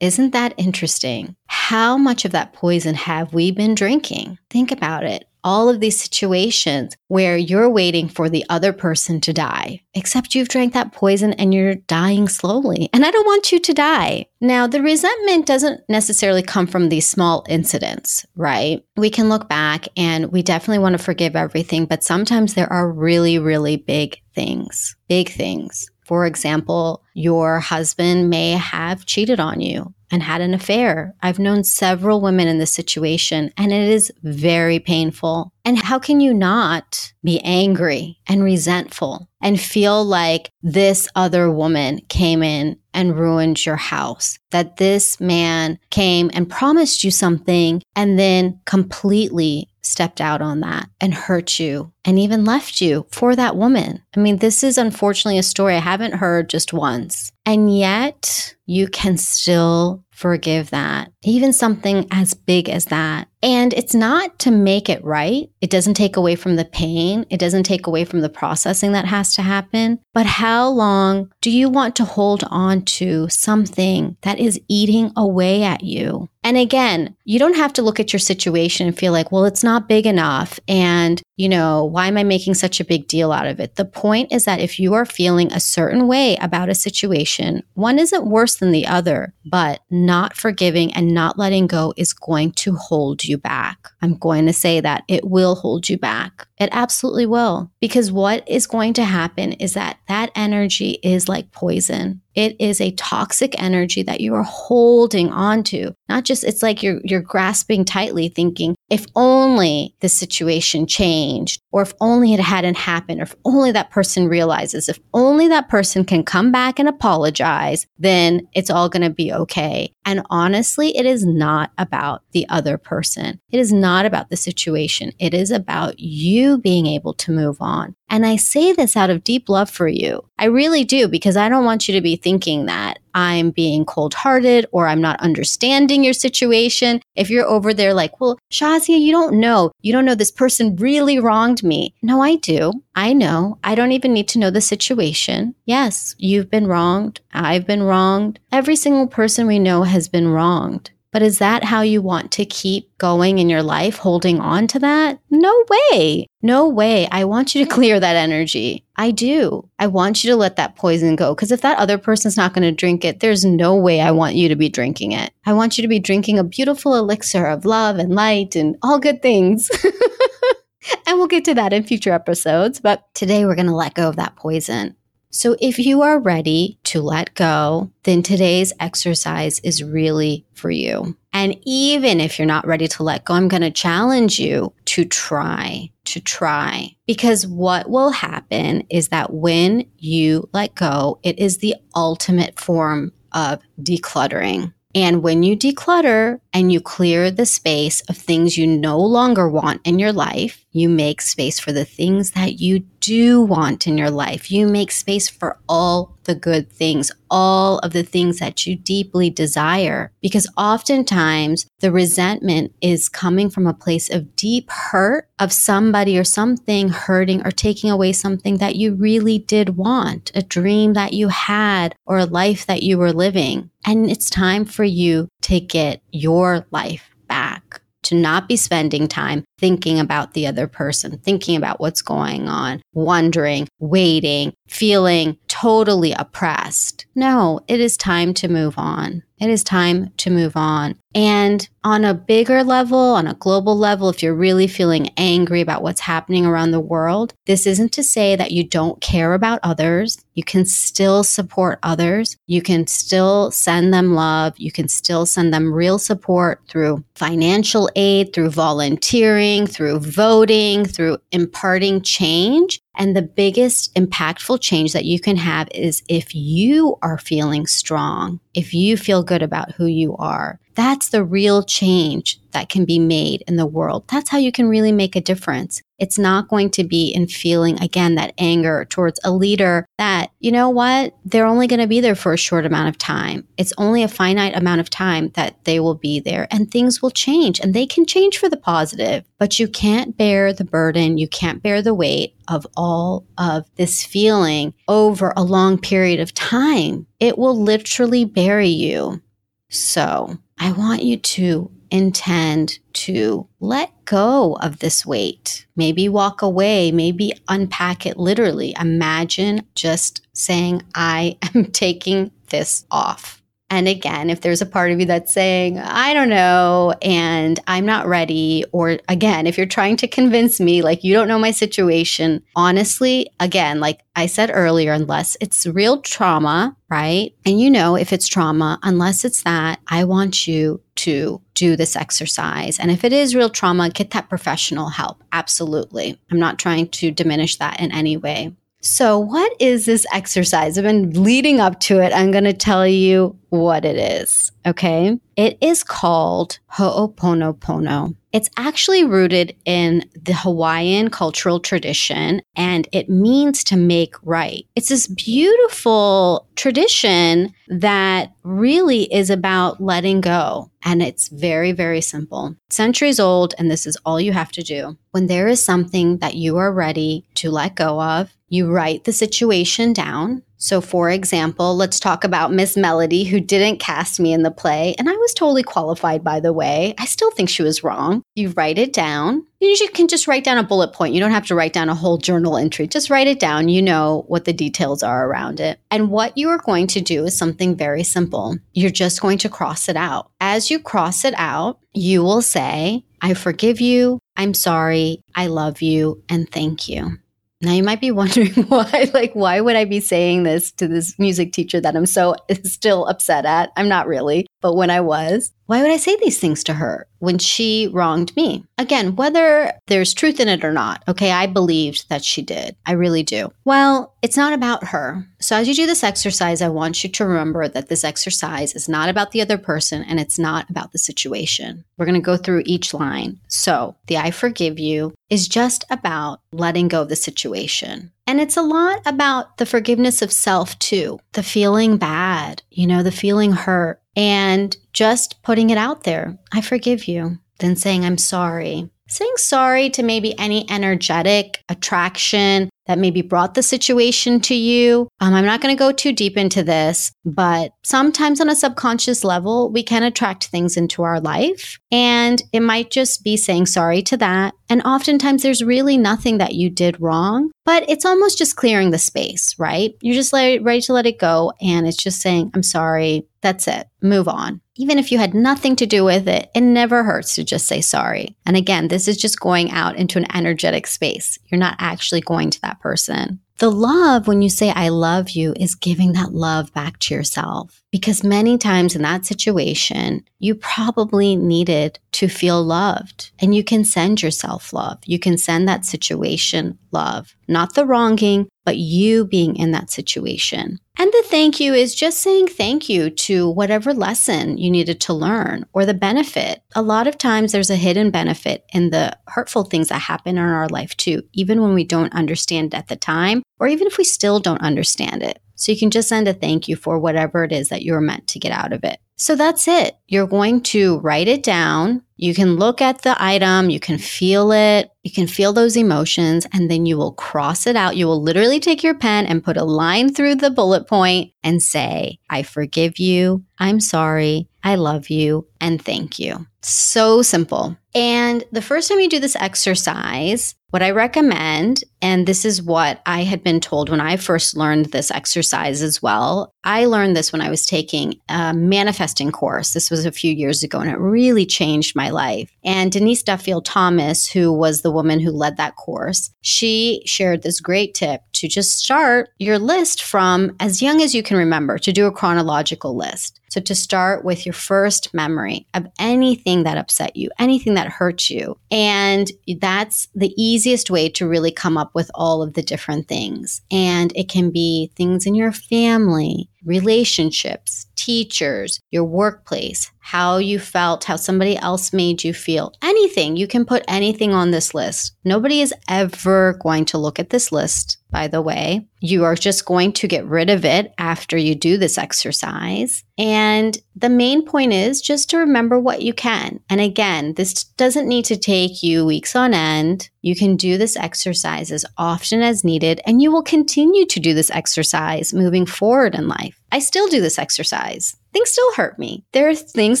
Isn't 0.00 0.32
that 0.32 0.54
interesting? 0.56 1.36
How 1.46 1.96
much 1.96 2.24
of 2.24 2.32
that 2.32 2.52
poison 2.52 2.94
have 2.94 3.34
we 3.34 3.50
been 3.50 3.74
drinking? 3.74 4.38
Think 4.48 4.72
about 4.72 5.04
it. 5.04 5.26
All 5.42 5.68
of 5.68 5.80
these 5.80 6.00
situations 6.00 6.96
where 7.08 7.36
you're 7.36 7.68
waiting 7.68 8.08
for 8.08 8.28
the 8.28 8.44
other 8.48 8.72
person 8.72 9.20
to 9.22 9.32
die, 9.32 9.82
except 9.94 10.34
you've 10.34 10.48
drank 10.48 10.72
that 10.74 10.92
poison 10.92 11.32
and 11.34 11.54
you're 11.54 11.74
dying 11.74 12.28
slowly. 12.28 12.88
And 12.92 13.04
I 13.04 13.10
don't 13.10 13.26
want 13.26 13.52
you 13.52 13.58
to 13.58 13.72
die. 13.72 14.26
Now, 14.40 14.66
the 14.66 14.82
resentment 14.82 15.46
doesn't 15.46 15.80
necessarily 15.88 16.42
come 16.42 16.66
from 16.66 16.88
these 16.88 17.08
small 17.08 17.44
incidents, 17.48 18.26
right? 18.36 18.84
We 18.96 19.10
can 19.10 19.28
look 19.28 19.48
back 19.48 19.88
and 19.96 20.32
we 20.32 20.42
definitely 20.42 20.78
want 20.80 20.96
to 20.96 21.04
forgive 21.04 21.36
everything, 21.36 21.86
but 21.86 22.04
sometimes 22.04 22.54
there 22.54 22.72
are 22.72 22.90
really, 22.90 23.38
really 23.38 23.76
big 23.76 24.20
things, 24.34 24.96
big 25.08 25.30
things. 25.30 25.90
For 26.04 26.26
example, 26.26 27.04
your 27.14 27.60
husband 27.60 28.30
may 28.30 28.52
have 28.52 29.06
cheated 29.06 29.38
on 29.38 29.60
you 29.60 29.94
and 30.10 30.22
had 30.22 30.40
an 30.40 30.54
affair. 30.54 31.14
I've 31.22 31.38
known 31.38 31.64
several 31.64 32.20
women 32.20 32.48
in 32.48 32.58
this 32.58 32.72
situation, 32.72 33.52
and 33.56 33.72
it 33.72 33.88
is 33.88 34.12
very 34.22 34.78
painful. 34.78 35.52
And 35.64 35.78
how 35.78 35.98
can 35.98 36.20
you 36.20 36.34
not 36.34 37.12
be 37.22 37.40
angry 37.40 38.18
and 38.26 38.42
resentful 38.42 39.28
and 39.40 39.60
feel 39.60 40.04
like 40.04 40.50
this 40.62 41.08
other 41.14 41.50
woman 41.50 42.00
came 42.08 42.42
in 42.42 42.78
and 42.92 43.18
ruined 43.18 43.64
your 43.64 43.76
house? 43.76 44.38
That 44.50 44.78
this 44.78 45.20
man 45.20 45.78
came 45.90 46.30
and 46.34 46.50
promised 46.50 47.04
you 47.04 47.10
something 47.10 47.82
and 47.94 48.18
then 48.18 48.60
completely 48.64 49.68
stepped 49.82 50.20
out 50.20 50.42
on 50.42 50.60
that 50.60 50.88
and 51.00 51.14
hurt 51.14 51.58
you 51.58 51.92
and 52.04 52.18
even 52.18 52.44
left 52.44 52.80
you 52.80 53.06
for 53.10 53.34
that 53.36 53.56
woman. 53.56 54.02
I 54.16 54.20
mean, 54.20 54.38
this 54.38 54.62
is 54.62 54.78
unfortunately 54.78 55.38
a 55.38 55.42
story 55.42 55.74
I 55.76 55.80
haven't 55.80 56.14
heard 56.14 56.50
just 56.50 56.72
once. 56.72 57.29
And 57.50 57.76
yet 57.76 58.54
you 58.64 58.86
can 58.86 59.16
still 59.18 60.04
forgive 60.12 60.70
that, 60.70 61.10
even 61.24 61.52
something 61.52 62.06
as 62.12 62.32
big 62.32 62.68
as 62.68 62.84
that. 62.84 63.26
And 63.42 63.72
it's 63.72 63.94
not 63.94 64.38
to 64.40 64.50
make 64.50 64.88
it 64.88 65.02
right. 65.04 65.50
It 65.60 65.70
doesn't 65.70 65.94
take 65.94 66.16
away 66.16 66.36
from 66.36 66.56
the 66.56 66.64
pain. 66.64 67.24
It 67.30 67.40
doesn't 67.40 67.62
take 67.62 67.86
away 67.86 68.04
from 68.04 68.20
the 68.20 68.28
processing 68.28 68.92
that 68.92 69.06
has 69.06 69.34
to 69.34 69.42
happen. 69.42 70.00
But 70.12 70.26
how 70.26 70.68
long 70.68 71.32
do 71.40 71.50
you 71.50 71.68
want 71.68 71.96
to 71.96 72.04
hold 72.04 72.44
on 72.50 72.82
to 72.82 73.28
something 73.28 74.16
that 74.22 74.38
is 74.38 74.60
eating 74.68 75.12
away 75.16 75.62
at 75.62 75.82
you? 75.82 76.28
And 76.42 76.56
again, 76.56 77.14
you 77.24 77.38
don't 77.38 77.56
have 77.56 77.72
to 77.74 77.82
look 77.82 78.00
at 78.00 78.14
your 78.14 78.20
situation 78.20 78.86
and 78.86 78.98
feel 78.98 79.12
like, 79.12 79.30
well, 79.30 79.44
it's 79.44 79.62
not 79.62 79.88
big 79.88 80.06
enough. 80.06 80.58
And, 80.66 81.20
you 81.36 81.50
know, 81.50 81.84
why 81.84 82.06
am 82.06 82.16
I 82.16 82.24
making 82.24 82.54
such 82.54 82.80
a 82.80 82.84
big 82.84 83.06
deal 83.08 83.30
out 83.30 83.46
of 83.46 83.60
it? 83.60 83.76
The 83.76 83.84
point 83.84 84.32
is 84.32 84.46
that 84.46 84.60
if 84.60 84.80
you 84.80 84.94
are 84.94 85.04
feeling 85.04 85.52
a 85.52 85.60
certain 85.60 86.08
way 86.08 86.36
about 86.36 86.70
a 86.70 86.74
situation, 86.74 87.62
one 87.74 87.98
isn't 87.98 88.26
worse 88.26 88.56
than 88.56 88.72
the 88.72 88.86
other, 88.86 89.34
but 89.44 89.80
not 89.90 90.34
forgiving 90.34 90.94
and 90.94 91.12
not 91.12 91.38
letting 91.38 91.66
go 91.66 91.92
is 91.98 92.14
going 92.14 92.52
to 92.52 92.74
hold 92.74 93.22
you 93.24 93.29
back. 93.38 93.88
I'm 94.02 94.14
going 94.14 94.46
to 94.46 94.52
say 94.52 94.80
that 94.80 95.04
it 95.08 95.24
will 95.24 95.54
hold 95.54 95.88
you 95.88 95.98
back. 95.98 96.46
It 96.58 96.68
absolutely 96.72 97.26
will. 97.26 97.70
Because 97.80 98.12
what 98.12 98.48
is 98.48 98.66
going 98.66 98.94
to 98.94 99.04
happen 99.04 99.52
is 99.54 99.74
that 99.74 99.98
that 100.08 100.30
energy 100.34 100.98
is 101.02 101.28
like 101.28 101.52
poison. 101.52 102.20
It 102.34 102.56
is 102.60 102.80
a 102.80 102.92
toxic 102.92 103.60
energy 103.60 104.02
that 104.02 104.20
you 104.20 104.34
are 104.34 104.44
holding 104.44 105.30
on 105.30 105.62
to. 105.64 105.94
Not 106.08 106.24
just 106.24 106.44
it's 106.44 106.62
like 106.62 106.82
you're 106.82 107.00
you're 107.04 107.20
grasping 107.20 107.84
tightly 107.84 108.28
thinking 108.28 108.76
if 108.88 109.06
only 109.14 109.94
the 110.00 110.08
situation 110.08 110.86
changed 110.86 111.60
or 111.72 111.82
if 111.82 111.92
only 112.00 112.34
it 112.34 112.40
hadn't 112.40 112.76
happened 112.76 113.20
or 113.20 113.24
if 113.24 113.34
only 113.44 113.72
that 113.72 113.90
person 113.90 114.28
realizes 114.28 114.88
if 114.88 114.98
only 115.14 115.48
that 115.48 115.68
person 115.68 116.04
can 116.04 116.24
come 116.24 116.50
back 116.50 116.78
and 116.78 116.88
apologize 116.88 117.86
then 117.98 118.48
it's 118.52 118.70
all 118.70 118.88
going 118.88 119.02
to 119.02 119.10
be 119.10 119.32
okay. 119.32 119.92
And 120.04 120.22
honestly, 120.30 120.96
it 120.96 121.06
is 121.06 121.24
not 121.24 121.70
about 121.78 122.22
the 122.32 122.48
other 122.48 122.78
person. 122.78 123.40
It 123.50 123.60
is 123.60 123.72
not 123.72 124.06
about 124.06 124.30
the 124.30 124.36
situation. 124.36 125.12
It 125.18 125.34
is 125.34 125.50
about 125.50 126.00
you 126.00 126.58
being 126.58 126.86
able 126.86 127.14
to 127.14 127.32
move 127.32 127.58
on. 127.60 127.94
And 128.10 128.26
I 128.26 128.36
say 128.36 128.72
this 128.72 128.96
out 128.96 129.08
of 129.08 129.22
deep 129.22 129.48
love 129.48 129.70
for 129.70 129.86
you. 129.86 130.24
I 130.36 130.46
really 130.46 130.84
do 130.84 131.06
because 131.06 131.36
I 131.36 131.48
don't 131.48 131.64
want 131.64 131.86
you 131.86 131.94
to 131.94 132.00
be 132.00 132.16
thinking 132.16 132.66
that 132.66 132.98
I'm 133.14 133.50
being 133.50 133.84
cold 133.84 134.14
hearted 134.14 134.66
or 134.72 134.88
I'm 134.88 135.00
not 135.00 135.20
understanding 135.20 136.02
your 136.02 136.12
situation. 136.12 137.00
If 137.14 137.30
you're 137.30 137.46
over 137.46 137.72
there 137.72 137.94
like, 137.94 138.20
well, 138.20 138.38
Shazia, 138.50 139.00
you 139.00 139.12
don't 139.12 139.38
know. 139.38 139.70
You 139.80 139.92
don't 139.92 140.04
know 140.04 140.14
this 140.14 140.30
person 140.32 140.76
really 140.76 141.18
wronged 141.20 141.62
me. 141.62 141.94
No, 142.02 142.20
I 142.20 142.36
do. 142.36 142.72
I 142.94 143.12
know. 143.12 143.58
I 143.62 143.74
don't 143.74 143.92
even 143.92 144.12
need 144.12 144.28
to 144.28 144.38
know 144.38 144.50
the 144.50 144.60
situation. 144.60 145.54
Yes, 145.64 146.14
you've 146.18 146.50
been 146.50 146.66
wronged. 146.66 147.20
I've 147.32 147.66
been 147.66 147.82
wronged. 147.82 148.40
Every 148.50 148.76
single 148.76 149.06
person 149.06 149.46
we 149.46 149.58
know 149.58 149.84
has 149.84 150.08
been 150.08 150.28
wronged. 150.28 150.90
But 151.12 151.22
is 151.22 151.38
that 151.38 151.64
how 151.64 151.82
you 151.82 152.00
want 152.00 152.30
to 152.32 152.44
keep 152.44 152.96
going 152.98 153.38
in 153.38 153.50
your 153.50 153.64
life, 153.64 153.96
holding 153.96 154.38
on 154.38 154.68
to 154.68 154.78
that? 154.78 155.18
No 155.28 155.64
way. 155.68 156.26
No 156.40 156.68
way. 156.68 157.08
I 157.10 157.24
want 157.24 157.54
you 157.54 157.64
to 157.64 157.70
clear 157.70 157.98
that 157.98 158.16
energy. 158.16 158.84
I 158.96 159.10
do. 159.10 159.68
I 159.78 159.88
want 159.88 160.22
you 160.22 160.30
to 160.30 160.36
let 160.36 160.56
that 160.56 160.76
poison 160.76 161.16
go. 161.16 161.34
Because 161.34 161.50
if 161.50 161.62
that 161.62 161.78
other 161.78 161.98
person's 161.98 162.36
not 162.36 162.54
going 162.54 162.62
to 162.62 162.72
drink 162.72 163.04
it, 163.04 163.20
there's 163.20 163.44
no 163.44 163.74
way 163.74 164.00
I 164.00 164.12
want 164.12 164.36
you 164.36 164.48
to 164.48 164.56
be 164.56 164.68
drinking 164.68 165.12
it. 165.12 165.32
I 165.44 165.52
want 165.52 165.76
you 165.76 165.82
to 165.82 165.88
be 165.88 165.98
drinking 165.98 166.38
a 166.38 166.44
beautiful 166.44 166.94
elixir 166.94 167.46
of 167.46 167.64
love 167.64 167.98
and 167.98 168.14
light 168.14 168.54
and 168.54 168.76
all 168.82 169.00
good 169.00 169.20
things. 169.20 169.68
and 171.06 171.18
we'll 171.18 171.26
get 171.26 171.44
to 171.46 171.54
that 171.54 171.72
in 171.72 171.82
future 171.82 172.12
episodes. 172.12 172.78
But 172.78 173.12
today 173.14 173.44
we're 173.44 173.56
going 173.56 173.66
to 173.66 173.74
let 173.74 173.94
go 173.94 174.08
of 174.08 174.16
that 174.16 174.36
poison. 174.36 174.96
So, 175.32 175.56
if 175.60 175.78
you 175.78 176.02
are 176.02 176.18
ready 176.18 176.78
to 176.84 177.00
let 177.00 177.34
go, 177.34 177.92
then 178.02 178.22
today's 178.22 178.72
exercise 178.80 179.60
is 179.60 179.82
really 179.82 180.44
for 180.54 180.70
you. 180.70 181.16
And 181.32 181.56
even 181.64 182.20
if 182.20 182.36
you're 182.36 182.46
not 182.46 182.66
ready 182.66 182.88
to 182.88 183.04
let 183.04 183.24
go, 183.24 183.34
I'm 183.34 183.46
going 183.46 183.62
to 183.62 183.70
challenge 183.70 184.40
you 184.40 184.72
to 184.86 185.04
try, 185.04 185.90
to 186.06 186.20
try. 186.20 186.96
Because 187.06 187.46
what 187.46 187.88
will 187.88 188.10
happen 188.10 188.84
is 188.90 189.08
that 189.08 189.32
when 189.32 189.86
you 189.98 190.48
let 190.52 190.74
go, 190.74 191.20
it 191.22 191.38
is 191.38 191.58
the 191.58 191.76
ultimate 191.94 192.58
form 192.58 193.12
of 193.30 193.60
decluttering. 193.80 194.74
And 194.94 195.22
when 195.22 195.44
you 195.44 195.56
declutter 195.56 196.40
and 196.52 196.72
you 196.72 196.80
clear 196.80 197.30
the 197.30 197.46
space 197.46 198.00
of 198.02 198.16
things 198.16 198.56
you 198.56 198.66
no 198.66 198.98
longer 198.98 199.48
want 199.48 199.80
in 199.84 199.98
your 199.98 200.12
life, 200.12 200.64
you 200.72 200.88
make 200.88 201.20
space 201.20 201.58
for 201.58 201.72
the 201.72 201.84
things 201.84 202.32
that 202.32 202.60
you 202.60 202.80
do 203.00 203.40
want 203.40 203.86
in 203.86 203.98
your 203.98 204.10
life. 204.10 204.50
You 204.50 204.68
make 204.68 204.92
space 204.92 205.28
for 205.28 205.58
all 205.68 206.16
the 206.24 206.34
good 206.34 206.70
things, 206.70 207.10
all 207.30 207.78
of 207.78 207.92
the 207.92 208.02
things 208.02 208.38
that 208.38 208.66
you 208.66 208.76
deeply 208.76 209.30
desire. 209.30 210.12
Because 210.20 210.46
oftentimes 210.56 211.66
the 211.80 211.90
resentment 211.90 212.72
is 212.80 213.08
coming 213.08 213.50
from 213.50 213.66
a 213.66 213.74
place 213.74 214.10
of 214.10 214.36
deep 214.36 214.70
hurt 214.70 215.28
of 215.38 215.52
somebody 215.52 216.18
or 216.18 216.24
something 216.24 216.90
hurting 216.90 217.44
or 217.44 217.50
taking 217.50 217.90
away 217.90 218.12
something 218.12 218.58
that 218.58 218.76
you 218.76 218.94
really 218.94 219.38
did 219.38 219.76
want, 219.76 220.30
a 220.34 220.42
dream 220.42 220.92
that 220.92 221.14
you 221.14 221.28
had 221.28 221.94
or 222.06 222.18
a 222.18 222.26
life 222.26 222.66
that 222.66 222.82
you 222.82 222.98
were 222.98 223.12
living. 223.12 223.70
And 223.84 224.10
it's 224.10 224.28
time 224.28 224.66
for 224.66 224.84
you 224.84 225.28
to 225.42 225.60
get 225.60 226.02
your 226.10 226.66
life 226.70 227.10
back 227.26 227.80
to 228.02 228.14
not 228.14 228.48
be 228.48 228.56
spending 228.56 229.06
time 229.06 229.44
thinking 229.58 230.00
about 230.00 230.32
the 230.32 230.46
other 230.46 230.66
person, 230.66 231.18
thinking 231.18 231.56
about 231.56 231.80
what's 231.80 232.02
going 232.02 232.48
on, 232.48 232.80
wondering, 232.94 233.68
waiting, 233.78 234.52
feeling 234.68 235.36
totally 235.50 236.12
oppressed. 236.12 237.04
No, 237.14 237.60
it 237.66 237.80
is 237.80 237.96
time 237.96 238.32
to 238.34 238.48
move 238.48 238.74
on. 238.78 239.24
It 239.40 239.48
is 239.48 239.64
time 239.64 240.12
to 240.18 240.30
move 240.30 240.54
on. 240.54 240.96
And 241.14 241.66
on 241.82 242.04
a 242.04 242.14
bigger 242.14 242.62
level, 242.62 242.98
on 242.98 243.26
a 243.26 243.34
global 243.34 243.76
level, 243.76 244.10
if 244.10 244.22
you're 244.22 244.34
really 244.34 244.66
feeling 244.66 245.08
angry 245.16 245.62
about 245.62 245.82
what's 245.82 246.02
happening 246.02 246.44
around 246.44 246.70
the 246.70 246.78
world, 246.78 247.32
this 247.46 247.66
isn't 247.66 247.92
to 247.94 248.04
say 248.04 248.36
that 248.36 248.52
you 248.52 248.62
don't 248.62 249.00
care 249.00 249.32
about 249.32 249.58
others. 249.62 250.22
You 250.34 250.44
can 250.44 250.66
still 250.66 251.24
support 251.24 251.78
others. 251.82 252.36
You 252.46 252.60
can 252.60 252.86
still 252.86 253.50
send 253.50 253.94
them 253.94 254.14
love. 254.14 254.58
You 254.58 254.70
can 254.70 254.88
still 254.88 255.24
send 255.24 255.52
them 255.54 255.72
real 255.72 255.98
support 255.98 256.60
through 256.68 257.02
financial 257.14 257.88
aid, 257.96 258.34
through 258.34 258.50
volunteering, 258.50 259.66
through 259.66 260.00
voting, 260.00 260.84
through 260.84 261.16
imparting 261.32 262.02
change. 262.02 262.80
And 262.96 263.16
the 263.16 263.22
biggest 263.22 263.94
impactful 263.94 264.60
change 264.60 264.92
that 264.92 265.04
you 265.04 265.20
can 265.20 265.36
have 265.36 265.68
is 265.74 266.02
if 266.08 266.34
you 266.34 266.96
are 267.02 267.18
feeling 267.18 267.66
strong, 267.66 268.40
if 268.54 268.74
you 268.74 268.96
feel 268.96 269.22
good 269.22 269.42
about 269.42 269.72
who 269.72 269.86
you 269.86 270.16
are. 270.16 270.58
That's 270.74 271.10
the 271.10 271.24
real 271.24 271.62
change 271.62 272.40
that 272.52 272.68
can 272.68 272.84
be 272.84 272.98
made 272.98 273.42
in 273.46 273.56
the 273.56 273.66
world. 273.66 274.04
That's 274.08 274.30
how 274.30 274.38
you 274.38 274.52
can 274.52 274.68
really 274.68 274.92
make 274.92 275.14
a 275.14 275.20
difference. 275.20 275.82
It's 276.00 276.18
not 276.18 276.48
going 276.48 276.70
to 276.70 276.84
be 276.84 277.10
in 277.10 277.28
feeling, 277.28 277.80
again, 277.80 278.14
that 278.16 278.34
anger 278.38 278.86
towards 278.86 279.20
a 279.22 279.30
leader 279.30 279.86
that, 279.98 280.32
you 280.40 280.50
know 280.50 280.70
what, 280.70 281.14
they're 281.24 281.46
only 281.46 281.66
going 281.66 281.80
to 281.80 281.86
be 281.86 282.00
there 282.00 282.14
for 282.14 282.32
a 282.32 282.38
short 282.38 282.64
amount 282.64 282.88
of 282.88 282.96
time. 282.98 283.46
It's 283.58 283.74
only 283.76 284.02
a 284.02 284.08
finite 284.08 284.56
amount 284.56 284.80
of 284.80 284.88
time 284.88 285.28
that 285.34 285.62
they 285.64 285.78
will 285.78 285.94
be 285.94 286.18
there 286.18 286.48
and 286.50 286.70
things 286.70 287.02
will 287.02 287.10
change 287.10 287.60
and 287.60 287.74
they 287.74 287.86
can 287.86 288.06
change 288.06 288.38
for 288.38 288.48
the 288.48 288.56
positive, 288.56 289.24
but 289.38 289.58
you 289.58 289.68
can't 289.68 290.16
bear 290.16 290.52
the 290.52 290.64
burden, 290.64 291.18
you 291.18 291.28
can't 291.28 291.62
bear 291.62 291.82
the 291.82 291.94
weight 291.94 292.34
of 292.48 292.66
all 292.76 293.26
of 293.36 293.66
this 293.76 294.04
feeling 294.04 294.72
over 294.88 295.34
a 295.36 295.44
long 295.44 295.78
period 295.78 296.18
of 296.18 296.34
time. 296.34 297.06
It 297.20 297.36
will 297.36 297.60
literally 297.60 298.24
bury 298.24 298.68
you. 298.68 299.22
So 299.68 300.38
I 300.58 300.72
want 300.72 301.02
you 301.02 301.16
to 301.16 301.70
intend 301.90 302.78
to 302.92 303.46
let 303.60 303.92
go 304.04 304.54
of 304.60 304.78
this 304.78 305.04
weight. 305.06 305.66
Maybe 305.76 306.08
walk 306.08 306.42
away, 306.42 306.92
maybe 306.92 307.32
unpack 307.48 308.06
it 308.06 308.16
literally. 308.16 308.74
Imagine 308.80 309.66
just 309.74 310.26
saying, 310.32 310.82
I 310.94 311.36
am 311.54 311.66
taking 311.66 312.30
this 312.48 312.84
off. 312.90 313.40
And 313.72 313.86
again, 313.86 314.30
if 314.30 314.40
there's 314.40 314.60
a 314.60 314.66
part 314.66 314.90
of 314.90 314.98
you 314.98 315.06
that's 315.06 315.32
saying, 315.32 315.78
I 315.78 316.12
don't 316.12 316.28
know, 316.28 316.92
and 317.02 317.58
I'm 317.68 317.86
not 317.86 318.08
ready, 318.08 318.64
or 318.72 318.98
again, 319.08 319.46
if 319.46 319.56
you're 319.56 319.66
trying 319.66 319.96
to 319.98 320.08
convince 320.08 320.58
me, 320.58 320.82
like 320.82 321.04
you 321.04 321.14
don't 321.14 321.28
know 321.28 321.38
my 321.38 321.52
situation, 321.52 322.42
honestly, 322.56 323.30
again, 323.38 323.78
like 323.78 324.00
I 324.16 324.26
said 324.26 324.50
earlier, 324.52 324.92
unless 324.92 325.36
it's 325.40 325.68
real 325.68 326.00
trauma, 326.00 326.76
right? 326.90 327.32
And 327.46 327.60
you 327.60 327.70
know, 327.70 327.94
if 327.94 328.12
it's 328.12 328.26
trauma, 328.26 328.80
unless 328.82 329.24
it's 329.24 329.44
that, 329.44 329.78
I 329.86 330.02
want 330.02 330.48
you 330.48 330.82
to 331.04 331.40
do 331.54 331.76
this 331.76 331.96
exercise. 331.96 332.78
And 332.78 332.90
if 332.90 333.04
it 333.04 333.12
is 333.12 333.34
real 333.34 333.50
trauma, 333.50 333.90
get 333.90 334.10
that 334.10 334.28
professional 334.28 334.88
help. 334.88 335.22
Absolutely. 335.32 336.18
I'm 336.30 336.38
not 336.38 336.58
trying 336.58 336.88
to 336.88 337.10
diminish 337.10 337.56
that 337.56 337.80
in 337.80 337.92
any 337.92 338.16
way. 338.16 338.54
So, 338.82 339.18
what 339.18 339.52
is 339.60 339.84
this 339.84 340.06
exercise? 340.12 340.78
I've 340.78 340.84
been 340.84 341.22
leading 341.22 341.60
up 341.60 341.80
to 341.80 342.00
it. 342.00 342.12
I'm 342.14 342.30
going 342.30 342.44
to 342.44 342.54
tell 342.54 342.86
you 342.86 343.36
what 343.50 343.84
it 343.84 343.96
is. 343.96 344.52
Okay. 344.66 345.18
It 345.36 345.58
is 345.60 345.84
called 345.84 346.58
Ho'oponopono. 346.72 348.14
It's 348.32 348.48
actually 348.56 349.04
rooted 349.04 349.56
in 349.64 350.08
the 350.14 350.34
Hawaiian 350.34 351.10
cultural 351.10 351.58
tradition 351.58 352.42
and 352.54 352.88
it 352.92 353.08
means 353.08 353.64
to 353.64 353.76
make 353.76 354.14
right. 354.22 354.66
It's 354.76 354.88
this 354.88 355.08
beautiful 355.08 356.46
tradition 356.54 357.52
that 357.68 358.32
really 358.44 359.12
is 359.12 359.30
about 359.30 359.82
letting 359.82 360.20
go. 360.20 360.70
And 360.84 361.02
it's 361.02 361.28
very, 361.28 361.72
very 361.72 362.00
simple. 362.00 362.54
Centuries 362.70 363.20
old, 363.20 363.54
and 363.58 363.70
this 363.70 363.84
is 363.84 363.98
all 364.06 364.20
you 364.20 364.32
have 364.32 364.52
to 364.52 364.62
do. 364.62 364.96
When 365.10 365.26
there 365.26 365.48
is 365.48 365.62
something 365.62 366.18
that 366.18 366.36
you 366.36 366.56
are 366.56 366.72
ready 366.72 367.26
to 367.34 367.50
let 367.50 367.74
go 367.74 368.00
of, 368.00 368.34
you 368.50 368.70
write 368.70 369.04
the 369.04 369.12
situation 369.12 369.94
down 369.94 370.42
so, 370.62 370.82
for 370.82 371.08
example, 371.08 371.74
let's 371.74 371.98
talk 371.98 372.22
about 372.22 372.52
Miss 372.52 372.76
Melody, 372.76 373.24
who 373.24 373.40
didn't 373.40 373.80
cast 373.80 374.20
me 374.20 374.34
in 374.34 374.42
the 374.42 374.50
play. 374.50 374.94
And 374.98 375.08
I 375.08 375.14
was 375.14 375.32
totally 375.32 375.62
qualified, 375.62 376.22
by 376.22 376.38
the 376.38 376.52
way. 376.52 376.94
I 376.98 377.06
still 377.06 377.30
think 377.30 377.48
she 377.48 377.62
was 377.62 377.82
wrong. 377.82 378.22
You 378.34 378.50
write 378.50 378.76
it 378.76 378.92
down. 378.92 379.46
You 379.58 379.74
can 379.94 380.06
just 380.06 380.28
write 380.28 380.44
down 380.44 380.58
a 380.58 380.62
bullet 380.62 380.92
point. 380.92 381.14
You 381.14 381.20
don't 381.20 381.30
have 381.30 381.46
to 381.46 381.54
write 381.54 381.72
down 381.72 381.88
a 381.88 381.94
whole 381.94 382.18
journal 382.18 382.58
entry. 382.58 382.86
Just 382.86 383.08
write 383.08 383.26
it 383.26 383.40
down. 383.40 383.70
You 383.70 383.80
know 383.80 384.26
what 384.28 384.44
the 384.44 384.52
details 384.52 385.02
are 385.02 385.26
around 385.26 385.60
it. 385.60 385.80
And 385.90 386.10
what 386.10 386.36
you 386.36 386.50
are 386.50 386.58
going 386.58 386.88
to 386.88 387.00
do 387.00 387.24
is 387.24 387.36
something 387.36 387.74
very 387.74 388.02
simple. 388.02 388.58
You're 388.74 388.90
just 388.90 389.22
going 389.22 389.38
to 389.38 389.48
cross 389.48 389.88
it 389.88 389.96
out. 389.96 390.30
As 390.42 390.70
you 390.70 390.78
cross 390.78 391.24
it 391.24 391.34
out, 391.38 391.78
you 391.94 392.22
will 392.22 392.42
say, 392.42 393.06
I 393.22 393.32
forgive 393.32 393.80
you. 393.80 394.18
I'm 394.36 394.52
sorry. 394.52 395.22
I 395.34 395.46
love 395.46 395.80
you. 395.80 396.22
And 396.28 396.50
thank 396.50 396.86
you. 396.86 397.16
Now 397.62 397.72
you 397.72 397.82
might 397.82 398.00
be 398.00 398.10
wondering 398.10 398.52
why, 398.68 399.10
like, 399.12 399.34
why 399.34 399.60
would 399.60 399.76
I 399.76 399.84
be 399.84 400.00
saying 400.00 400.44
this 400.44 400.72
to 400.72 400.88
this 400.88 401.18
music 401.18 401.52
teacher 401.52 401.80
that 401.80 401.96
I'm 401.96 402.06
so 402.06 402.36
still 402.64 403.06
upset 403.06 403.44
at? 403.44 403.70
I'm 403.76 403.88
not 403.88 404.06
really, 404.06 404.46
but 404.60 404.74
when 404.74 404.90
I 404.90 405.00
was, 405.00 405.52
why 405.70 405.82
would 405.82 405.90
I 405.92 405.98
say 405.98 406.16
these 406.16 406.40
things 406.40 406.64
to 406.64 406.74
her 406.74 407.06
when 407.20 407.38
she 407.38 407.88
wronged 407.92 408.34
me? 408.34 408.64
Again, 408.76 409.14
whether 409.14 409.72
there's 409.86 410.12
truth 410.12 410.40
in 410.40 410.48
it 410.48 410.64
or 410.64 410.72
not, 410.72 411.04
okay, 411.06 411.30
I 411.30 411.46
believed 411.46 412.08
that 412.08 412.24
she 412.24 412.42
did. 412.42 412.74
I 412.86 412.94
really 412.94 413.22
do. 413.22 413.52
Well, 413.64 414.16
it's 414.20 414.36
not 414.36 414.52
about 414.52 414.88
her. 414.88 415.24
So 415.40 415.54
as 415.54 415.68
you 415.68 415.74
do 415.74 415.86
this 415.86 416.02
exercise, 416.02 416.60
I 416.60 416.68
want 416.68 417.04
you 417.04 417.10
to 417.10 417.24
remember 417.24 417.68
that 417.68 417.88
this 417.88 418.02
exercise 418.02 418.74
is 418.74 418.88
not 418.88 419.08
about 419.08 419.30
the 419.30 419.42
other 419.42 419.58
person 419.58 420.02
and 420.02 420.18
it's 420.18 420.40
not 420.40 420.68
about 420.68 420.90
the 420.90 420.98
situation. 420.98 421.84
We're 421.96 422.06
going 422.06 422.20
to 422.20 422.20
go 422.20 422.36
through 422.36 422.64
each 422.66 422.92
line. 422.92 423.38
So 423.46 423.94
the 424.08 424.18
I 424.18 424.32
forgive 424.32 424.80
you 424.80 425.14
is 425.28 425.46
just 425.46 425.84
about 425.88 426.40
letting 426.52 426.88
go 426.88 427.02
of 427.02 427.10
the 427.10 427.16
situation. 427.16 428.10
And 428.26 428.40
it's 428.40 428.56
a 428.56 428.62
lot 428.62 429.00
about 429.06 429.56
the 429.56 429.66
forgiveness 429.66 430.22
of 430.22 430.30
self, 430.30 430.78
too. 430.78 431.18
The 431.32 431.42
feeling 431.42 431.96
bad, 431.96 432.62
you 432.70 432.86
know, 432.86 433.02
the 433.02 433.10
feeling 433.10 433.52
hurt, 433.52 433.99
and 434.16 434.76
just 434.92 435.42
putting 435.42 435.70
it 435.70 435.78
out 435.78 436.04
there. 436.04 436.38
I 436.52 436.60
forgive 436.60 437.08
you. 437.08 437.38
Then 437.58 437.76
saying, 437.76 438.04
I'm 438.04 438.18
sorry. 438.18 438.90
Saying 439.08 439.32
sorry 439.36 439.90
to 439.90 440.02
maybe 440.02 440.38
any 440.38 440.70
energetic 440.70 441.62
attraction 441.68 442.70
that 442.90 442.98
maybe 442.98 443.22
brought 443.22 443.54
the 443.54 443.62
situation 443.62 444.40
to 444.40 444.52
you. 444.52 445.06
Um, 445.20 445.32
I'm 445.32 445.44
not 445.44 445.60
going 445.60 445.72
to 445.72 445.78
go 445.78 445.92
too 445.92 446.12
deep 446.12 446.36
into 446.36 446.64
this, 446.64 447.12
but 447.24 447.70
sometimes 447.84 448.40
on 448.40 448.48
a 448.48 448.56
subconscious 448.56 449.22
level, 449.22 449.70
we 449.70 449.84
can 449.84 450.02
attract 450.02 450.46
things 450.46 450.76
into 450.76 451.04
our 451.04 451.20
life. 451.20 451.78
And 451.92 452.42
it 452.52 452.64
might 452.64 452.90
just 452.90 453.22
be 453.22 453.36
saying 453.36 453.66
sorry 453.66 454.02
to 454.02 454.16
that. 454.16 454.54
And 454.68 454.82
oftentimes 454.82 455.44
there's 455.44 455.62
really 455.62 455.96
nothing 455.96 456.38
that 456.38 456.54
you 456.54 456.68
did 456.68 457.00
wrong, 457.00 457.52
but 457.64 457.88
it's 457.88 458.04
almost 458.04 458.38
just 458.38 458.56
clearing 458.56 458.90
the 458.90 458.98
space, 458.98 459.56
right? 459.56 459.94
You're 460.00 460.16
just 460.16 460.32
ready 460.32 460.80
to 460.80 460.92
let 460.92 461.06
it 461.06 461.20
go. 461.20 461.52
And 461.60 461.86
it's 461.86 461.96
just 461.96 462.20
saying, 462.20 462.50
I'm 462.54 462.64
sorry. 462.64 463.24
That's 463.40 463.68
it. 463.68 463.86
Move 464.02 464.26
on. 464.26 464.60
Even 464.80 464.98
if 464.98 465.12
you 465.12 465.18
had 465.18 465.34
nothing 465.34 465.76
to 465.76 465.84
do 465.84 466.04
with 466.04 466.26
it, 466.26 466.50
it 466.54 466.62
never 466.62 467.04
hurts 467.04 467.34
to 467.34 467.44
just 467.44 467.66
say 467.66 467.82
sorry. 467.82 468.34
And 468.46 468.56
again, 468.56 468.88
this 468.88 469.08
is 469.08 469.18
just 469.18 469.38
going 469.38 469.70
out 469.72 469.94
into 469.94 470.16
an 470.16 470.34
energetic 470.34 470.86
space. 470.86 471.38
You're 471.48 471.58
not 471.58 471.76
actually 471.78 472.22
going 472.22 472.48
to 472.48 472.60
that 472.62 472.80
person. 472.80 473.40
The 473.60 473.70
love, 473.70 474.26
when 474.26 474.40
you 474.40 474.48
say, 474.48 474.70
I 474.70 474.88
love 474.88 475.30
you, 475.30 475.52
is 475.54 475.74
giving 475.74 476.14
that 476.14 476.32
love 476.32 476.72
back 476.72 476.98
to 477.00 477.14
yourself. 477.14 477.82
Because 477.92 478.24
many 478.24 478.56
times 478.56 478.96
in 478.96 479.02
that 479.02 479.26
situation, 479.26 480.24
you 480.38 480.54
probably 480.54 481.36
needed 481.36 481.98
to 482.12 482.28
feel 482.28 482.64
loved. 482.64 483.32
And 483.38 483.54
you 483.54 483.62
can 483.62 483.84
send 483.84 484.22
yourself 484.22 484.72
love. 484.72 485.00
You 485.04 485.18
can 485.18 485.36
send 485.36 485.68
that 485.68 485.84
situation 485.84 486.78
love, 486.90 487.36
not 487.48 487.74
the 487.74 487.84
wronging, 487.84 488.48
but 488.64 488.78
you 488.78 489.26
being 489.26 489.56
in 489.56 489.72
that 489.72 489.90
situation. 489.90 490.78
And 490.98 491.12
the 491.12 491.24
thank 491.26 491.60
you 491.60 491.74
is 491.74 491.94
just 491.94 492.18
saying 492.18 492.48
thank 492.48 492.88
you 492.88 493.10
to 493.10 493.48
whatever 493.48 493.92
lesson 493.92 494.58
you 494.58 494.70
needed 494.70 495.00
to 495.02 495.14
learn 495.14 495.64
or 495.72 495.84
the 495.84 495.94
benefit. 495.94 496.62
A 496.74 496.82
lot 496.82 497.06
of 497.06 497.18
times 497.18 497.52
there's 497.52 497.70
a 497.70 497.76
hidden 497.76 498.10
benefit 498.10 498.64
in 498.72 498.90
the 498.90 499.16
hurtful 499.28 499.64
things 499.64 499.88
that 499.88 499.98
happen 499.98 500.36
in 500.36 500.44
our 500.44 500.68
life 500.68 500.96
too, 500.96 501.22
even 501.32 501.62
when 501.62 501.74
we 501.74 501.84
don't 501.84 502.12
understand 502.12 502.74
at 502.74 502.88
the 502.88 502.96
time, 502.96 503.42
or 503.60 503.68
even 503.68 503.86
if 503.86 503.98
we 503.98 504.04
still 504.04 504.40
don't 504.40 504.62
understand 504.62 505.22
it. 505.22 505.40
So 505.54 505.70
you 505.70 505.78
can 505.78 505.90
just 505.90 506.08
send 506.08 506.26
a 506.26 506.32
thank 506.32 506.68
you 506.68 506.74
for 506.74 506.98
whatever 506.98 507.44
it 507.44 507.52
is 507.52 507.68
that 507.68 507.82
you're 507.82 508.00
meant 508.00 508.26
to 508.28 508.38
get 508.38 508.50
out 508.50 508.72
of 508.72 508.82
it. 508.82 508.98
So 509.16 509.36
that's 509.36 509.68
it. 509.68 509.98
You're 510.08 510.26
going 510.26 510.62
to 510.62 510.98
write 511.00 511.28
it 511.28 511.42
down. 511.42 512.02
You 512.16 512.34
can 512.34 512.56
look 512.56 512.80
at 512.80 513.02
the 513.02 513.14
item, 513.22 513.68
you 513.68 513.78
can 513.78 513.98
feel 513.98 514.50
it, 514.50 514.90
you 515.02 515.10
can 515.10 515.26
feel 515.26 515.52
those 515.52 515.76
emotions, 515.76 516.46
and 516.54 516.70
then 516.70 516.86
you 516.86 516.96
will 516.96 517.12
cross 517.12 517.66
it 517.66 517.76
out. 517.76 517.98
You 517.98 518.06
will 518.06 518.22
literally 518.22 518.60
take 518.60 518.82
your 518.82 518.94
pen 518.94 519.26
and 519.26 519.44
put 519.44 519.58
a 519.58 519.64
line 519.64 520.14
through 520.14 520.36
the 520.36 520.50
bullet 520.50 520.88
point 520.88 521.32
and 521.42 521.62
say, 521.62 522.18
I 522.30 522.42
forgive 522.42 522.98
you. 522.98 523.44
I'm 523.58 523.80
sorry. 523.80 524.48
I 524.62 524.76
love 524.76 525.10
you, 525.10 525.46
and 525.60 525.82
thank 525.82 526.18
you. 526.18 526.46
So 526.62 527.20
simple. 527.22 527.76
And 527.94 528.44
the 528.52 528.62
first 528.62 528.88
time 528.88 529.00
you 529.00 529.08
do 529.08 529.20
this 529.20 529.36
exercise, 529.36 530.54
what 530.70 530.82
I 530.82 530.90
recommend, 530.90 531.82
and 532.00 532.26
this 532.26 532.44
is 532.44 532.62
what 532.62 533.02
I 533.04 533.24
had 533.24 533.42
been 533.42 533.60
told 533.60 533.90
when 533.90 534.00
I 534.00 534.16
first 534.16 534.56
learned 534.56 534.86
this 534.86 535.10
exercise 535.10 535.82
as 535.82 536.00
well. 536.00 536.54
I 536.62 536.84
learned 536.84 537.16
this 537.16 537.32
when 537.32 537.40
I 537.40 537.48
was 537.48 537.64
taking 537.64 538.20
a 538.28 538.52
manifesting 538.52 539.32
course. 539.32 539.72
This 539.72 539.90
was 539.90 540.04
a 540.04 540.12
few 540.12 540.32
years 540.32 540.62
ago, 540.62 540.78
and 540.80 540.90
it 540.90 540.98
really 540.98 541.46
changed 541.46 541.96
my 541.96 542.10
life. 542.10 542.50
And 542.62 542.92
Denise 542.92 543.22
Duffield 543.22 543.64
Thomas, 543.64 544.30
who 544.30 544.52
was 544.52 544.82
the 544.82 544.90
woman 544.90 545.20
who 545.20 545.30
led 545.30 545.56
that 545.56 545.76
course, 545.76 546.30
she 546.42 547.02
shared 547.06 547.42
this 547.42 547.60
great 547.60 547.94
tip 547.94 548.22
to 548.34 548.48
just 548.48 548.78
start 548.78 549.30
your 549.38 549.58
list 549.58 550.02
from 550.02 550.54
as 550.60 550.82
young 550.82 551.00
as 551.00 551.14
you 551.14 551.22
can 551.22 551.36
remember 551.36 551.78
to 551.78 551.92
do 551.92 552.06
a 552.06 552.12
chronological 552.12 552.94
list. 552.94 553.40
So 553.50 553.60
to 553.62 553.74
start 553.74 554.24
with 554.24 554.46
your 554.46 554.52
first 554.52 555.12
memory 555.12 555.66
of 555.74 555.86
anything 555.98 556.62
that 556.62 556.78
upset 556.78 557.16
you, 557.16 557.30
anything 557.38 557.74
that 557.74 557.88
hurt 557.88 558.30
you. 558.30 558.56
And 558.70 559.28
that's 559.58 560.06
the 560.14 560.32
easiest 560.40 560.88
way 560.88 561.08
to 561.10 561.26
really 561.26 561.50
come 561.50 561.76
up 561.76 561.90
with 561.92 562.12
all 562.14 562.42
of 562.42 562.54
the 562.54 562.62
different 562.62 563.08
things. 563.08 563.60
And 563.70 564.12
it 564.14 564.28
can 564.28 564.52
be 564.52 564.92
things 564.94 565.26
in 565.26 565.34
your 565.34 565.50
family, 565.50 566.48
relationships, 566.64 567.86
teachers, 568.00 568.80
your 568.90 569.04
workplace, 569.04 569.90
how 569.98 570.38
you 570.38 570.58
felt, 570.58 571.04
how 571.04 571.16
somebody 571.16 571.56
else 571.58 571.92
made 571.92 572.24
you 572.24 572.32
feel, 572.32 572.72
anything. 572.82 573.36
You 573.36 573.46
can 573.46 573.66
put 573.66 573.84
anything 573.86 574.32
on 574.32 574.50
this 574.50 574.72
list. 574.72 575.14
Nobody 575.22 575.60
is 575.60 575.74
ever 575.86 576.58
going 576.62 576.86
to 576.86 576.98
look 576.98 577.18
at 577.18 577.28
this 577.28 577.52
list, 577.52 577.98
by 578.10 578.26
the 578.26 578.40
way. 578.40 578.88
You 579.00 579.24
are 579.24 579.34
just 579.34 579.66
going 579.66 579.92
to 579.92 580.08
get 580.08 580.24
rid 580.24 580.48
of 580.48 580.64
it 580.64 580.94
after 580.96 581.36
you 581.36 581.54
do 581.54 581.76
this 581.76 581.98
exercise. 581.98 583.04
And 583.18 583.76
the 583.94 584.08
main 584.08 584.46
point 584.46 584.72
is 584.72 585.02
just 585.02 585.28
to 585.30 585.36
remember 585.36 585.78
what 585.78 586.00
you 586.00 586.14
can. 586.14 586.60
And 586.70 586.80
again, 586.80 587.34
this 587.34 587.64
doesn't 587.64 588.08
need 588.08 588.24
to 588.26 588.36
take 588.38 588.82
you 588.82 589.04
weeks 589.04 589.36
on 589.36 589.52
end. 589.52 590.08
You 590.22 590.34
can 590.34 590.56
do 590.56 590.78
this 590.78 590.96
exercise 590.96 591.70
as 591.70 591.84
often 591.98 592.40
as 592.40 592.64
needed, 592.64 593.02
and 593.04 593.20
you 593.20 593.30
will 593.30 593.42
continue 593.42 594.06
to 594.06 594.20
do 594.20 594.32
this 594.32 594.50
exercise 594.50 595.34
moving 595.34 595.66
forward 595.66 596.14
in 596.14 596.28
life. 596.28 596.59
I 596.72 596.78
still 596.78 597.08
do 597.08 597.20
this 597.20 597.38
exercise. 597.38 598.16
Things 598.32 598.50
still 598.50 598.72
hurt 598.74 598.98
me. 598.98 599.24
There 599.32 599.48
are 599.48 599.54
things 599.54 600.00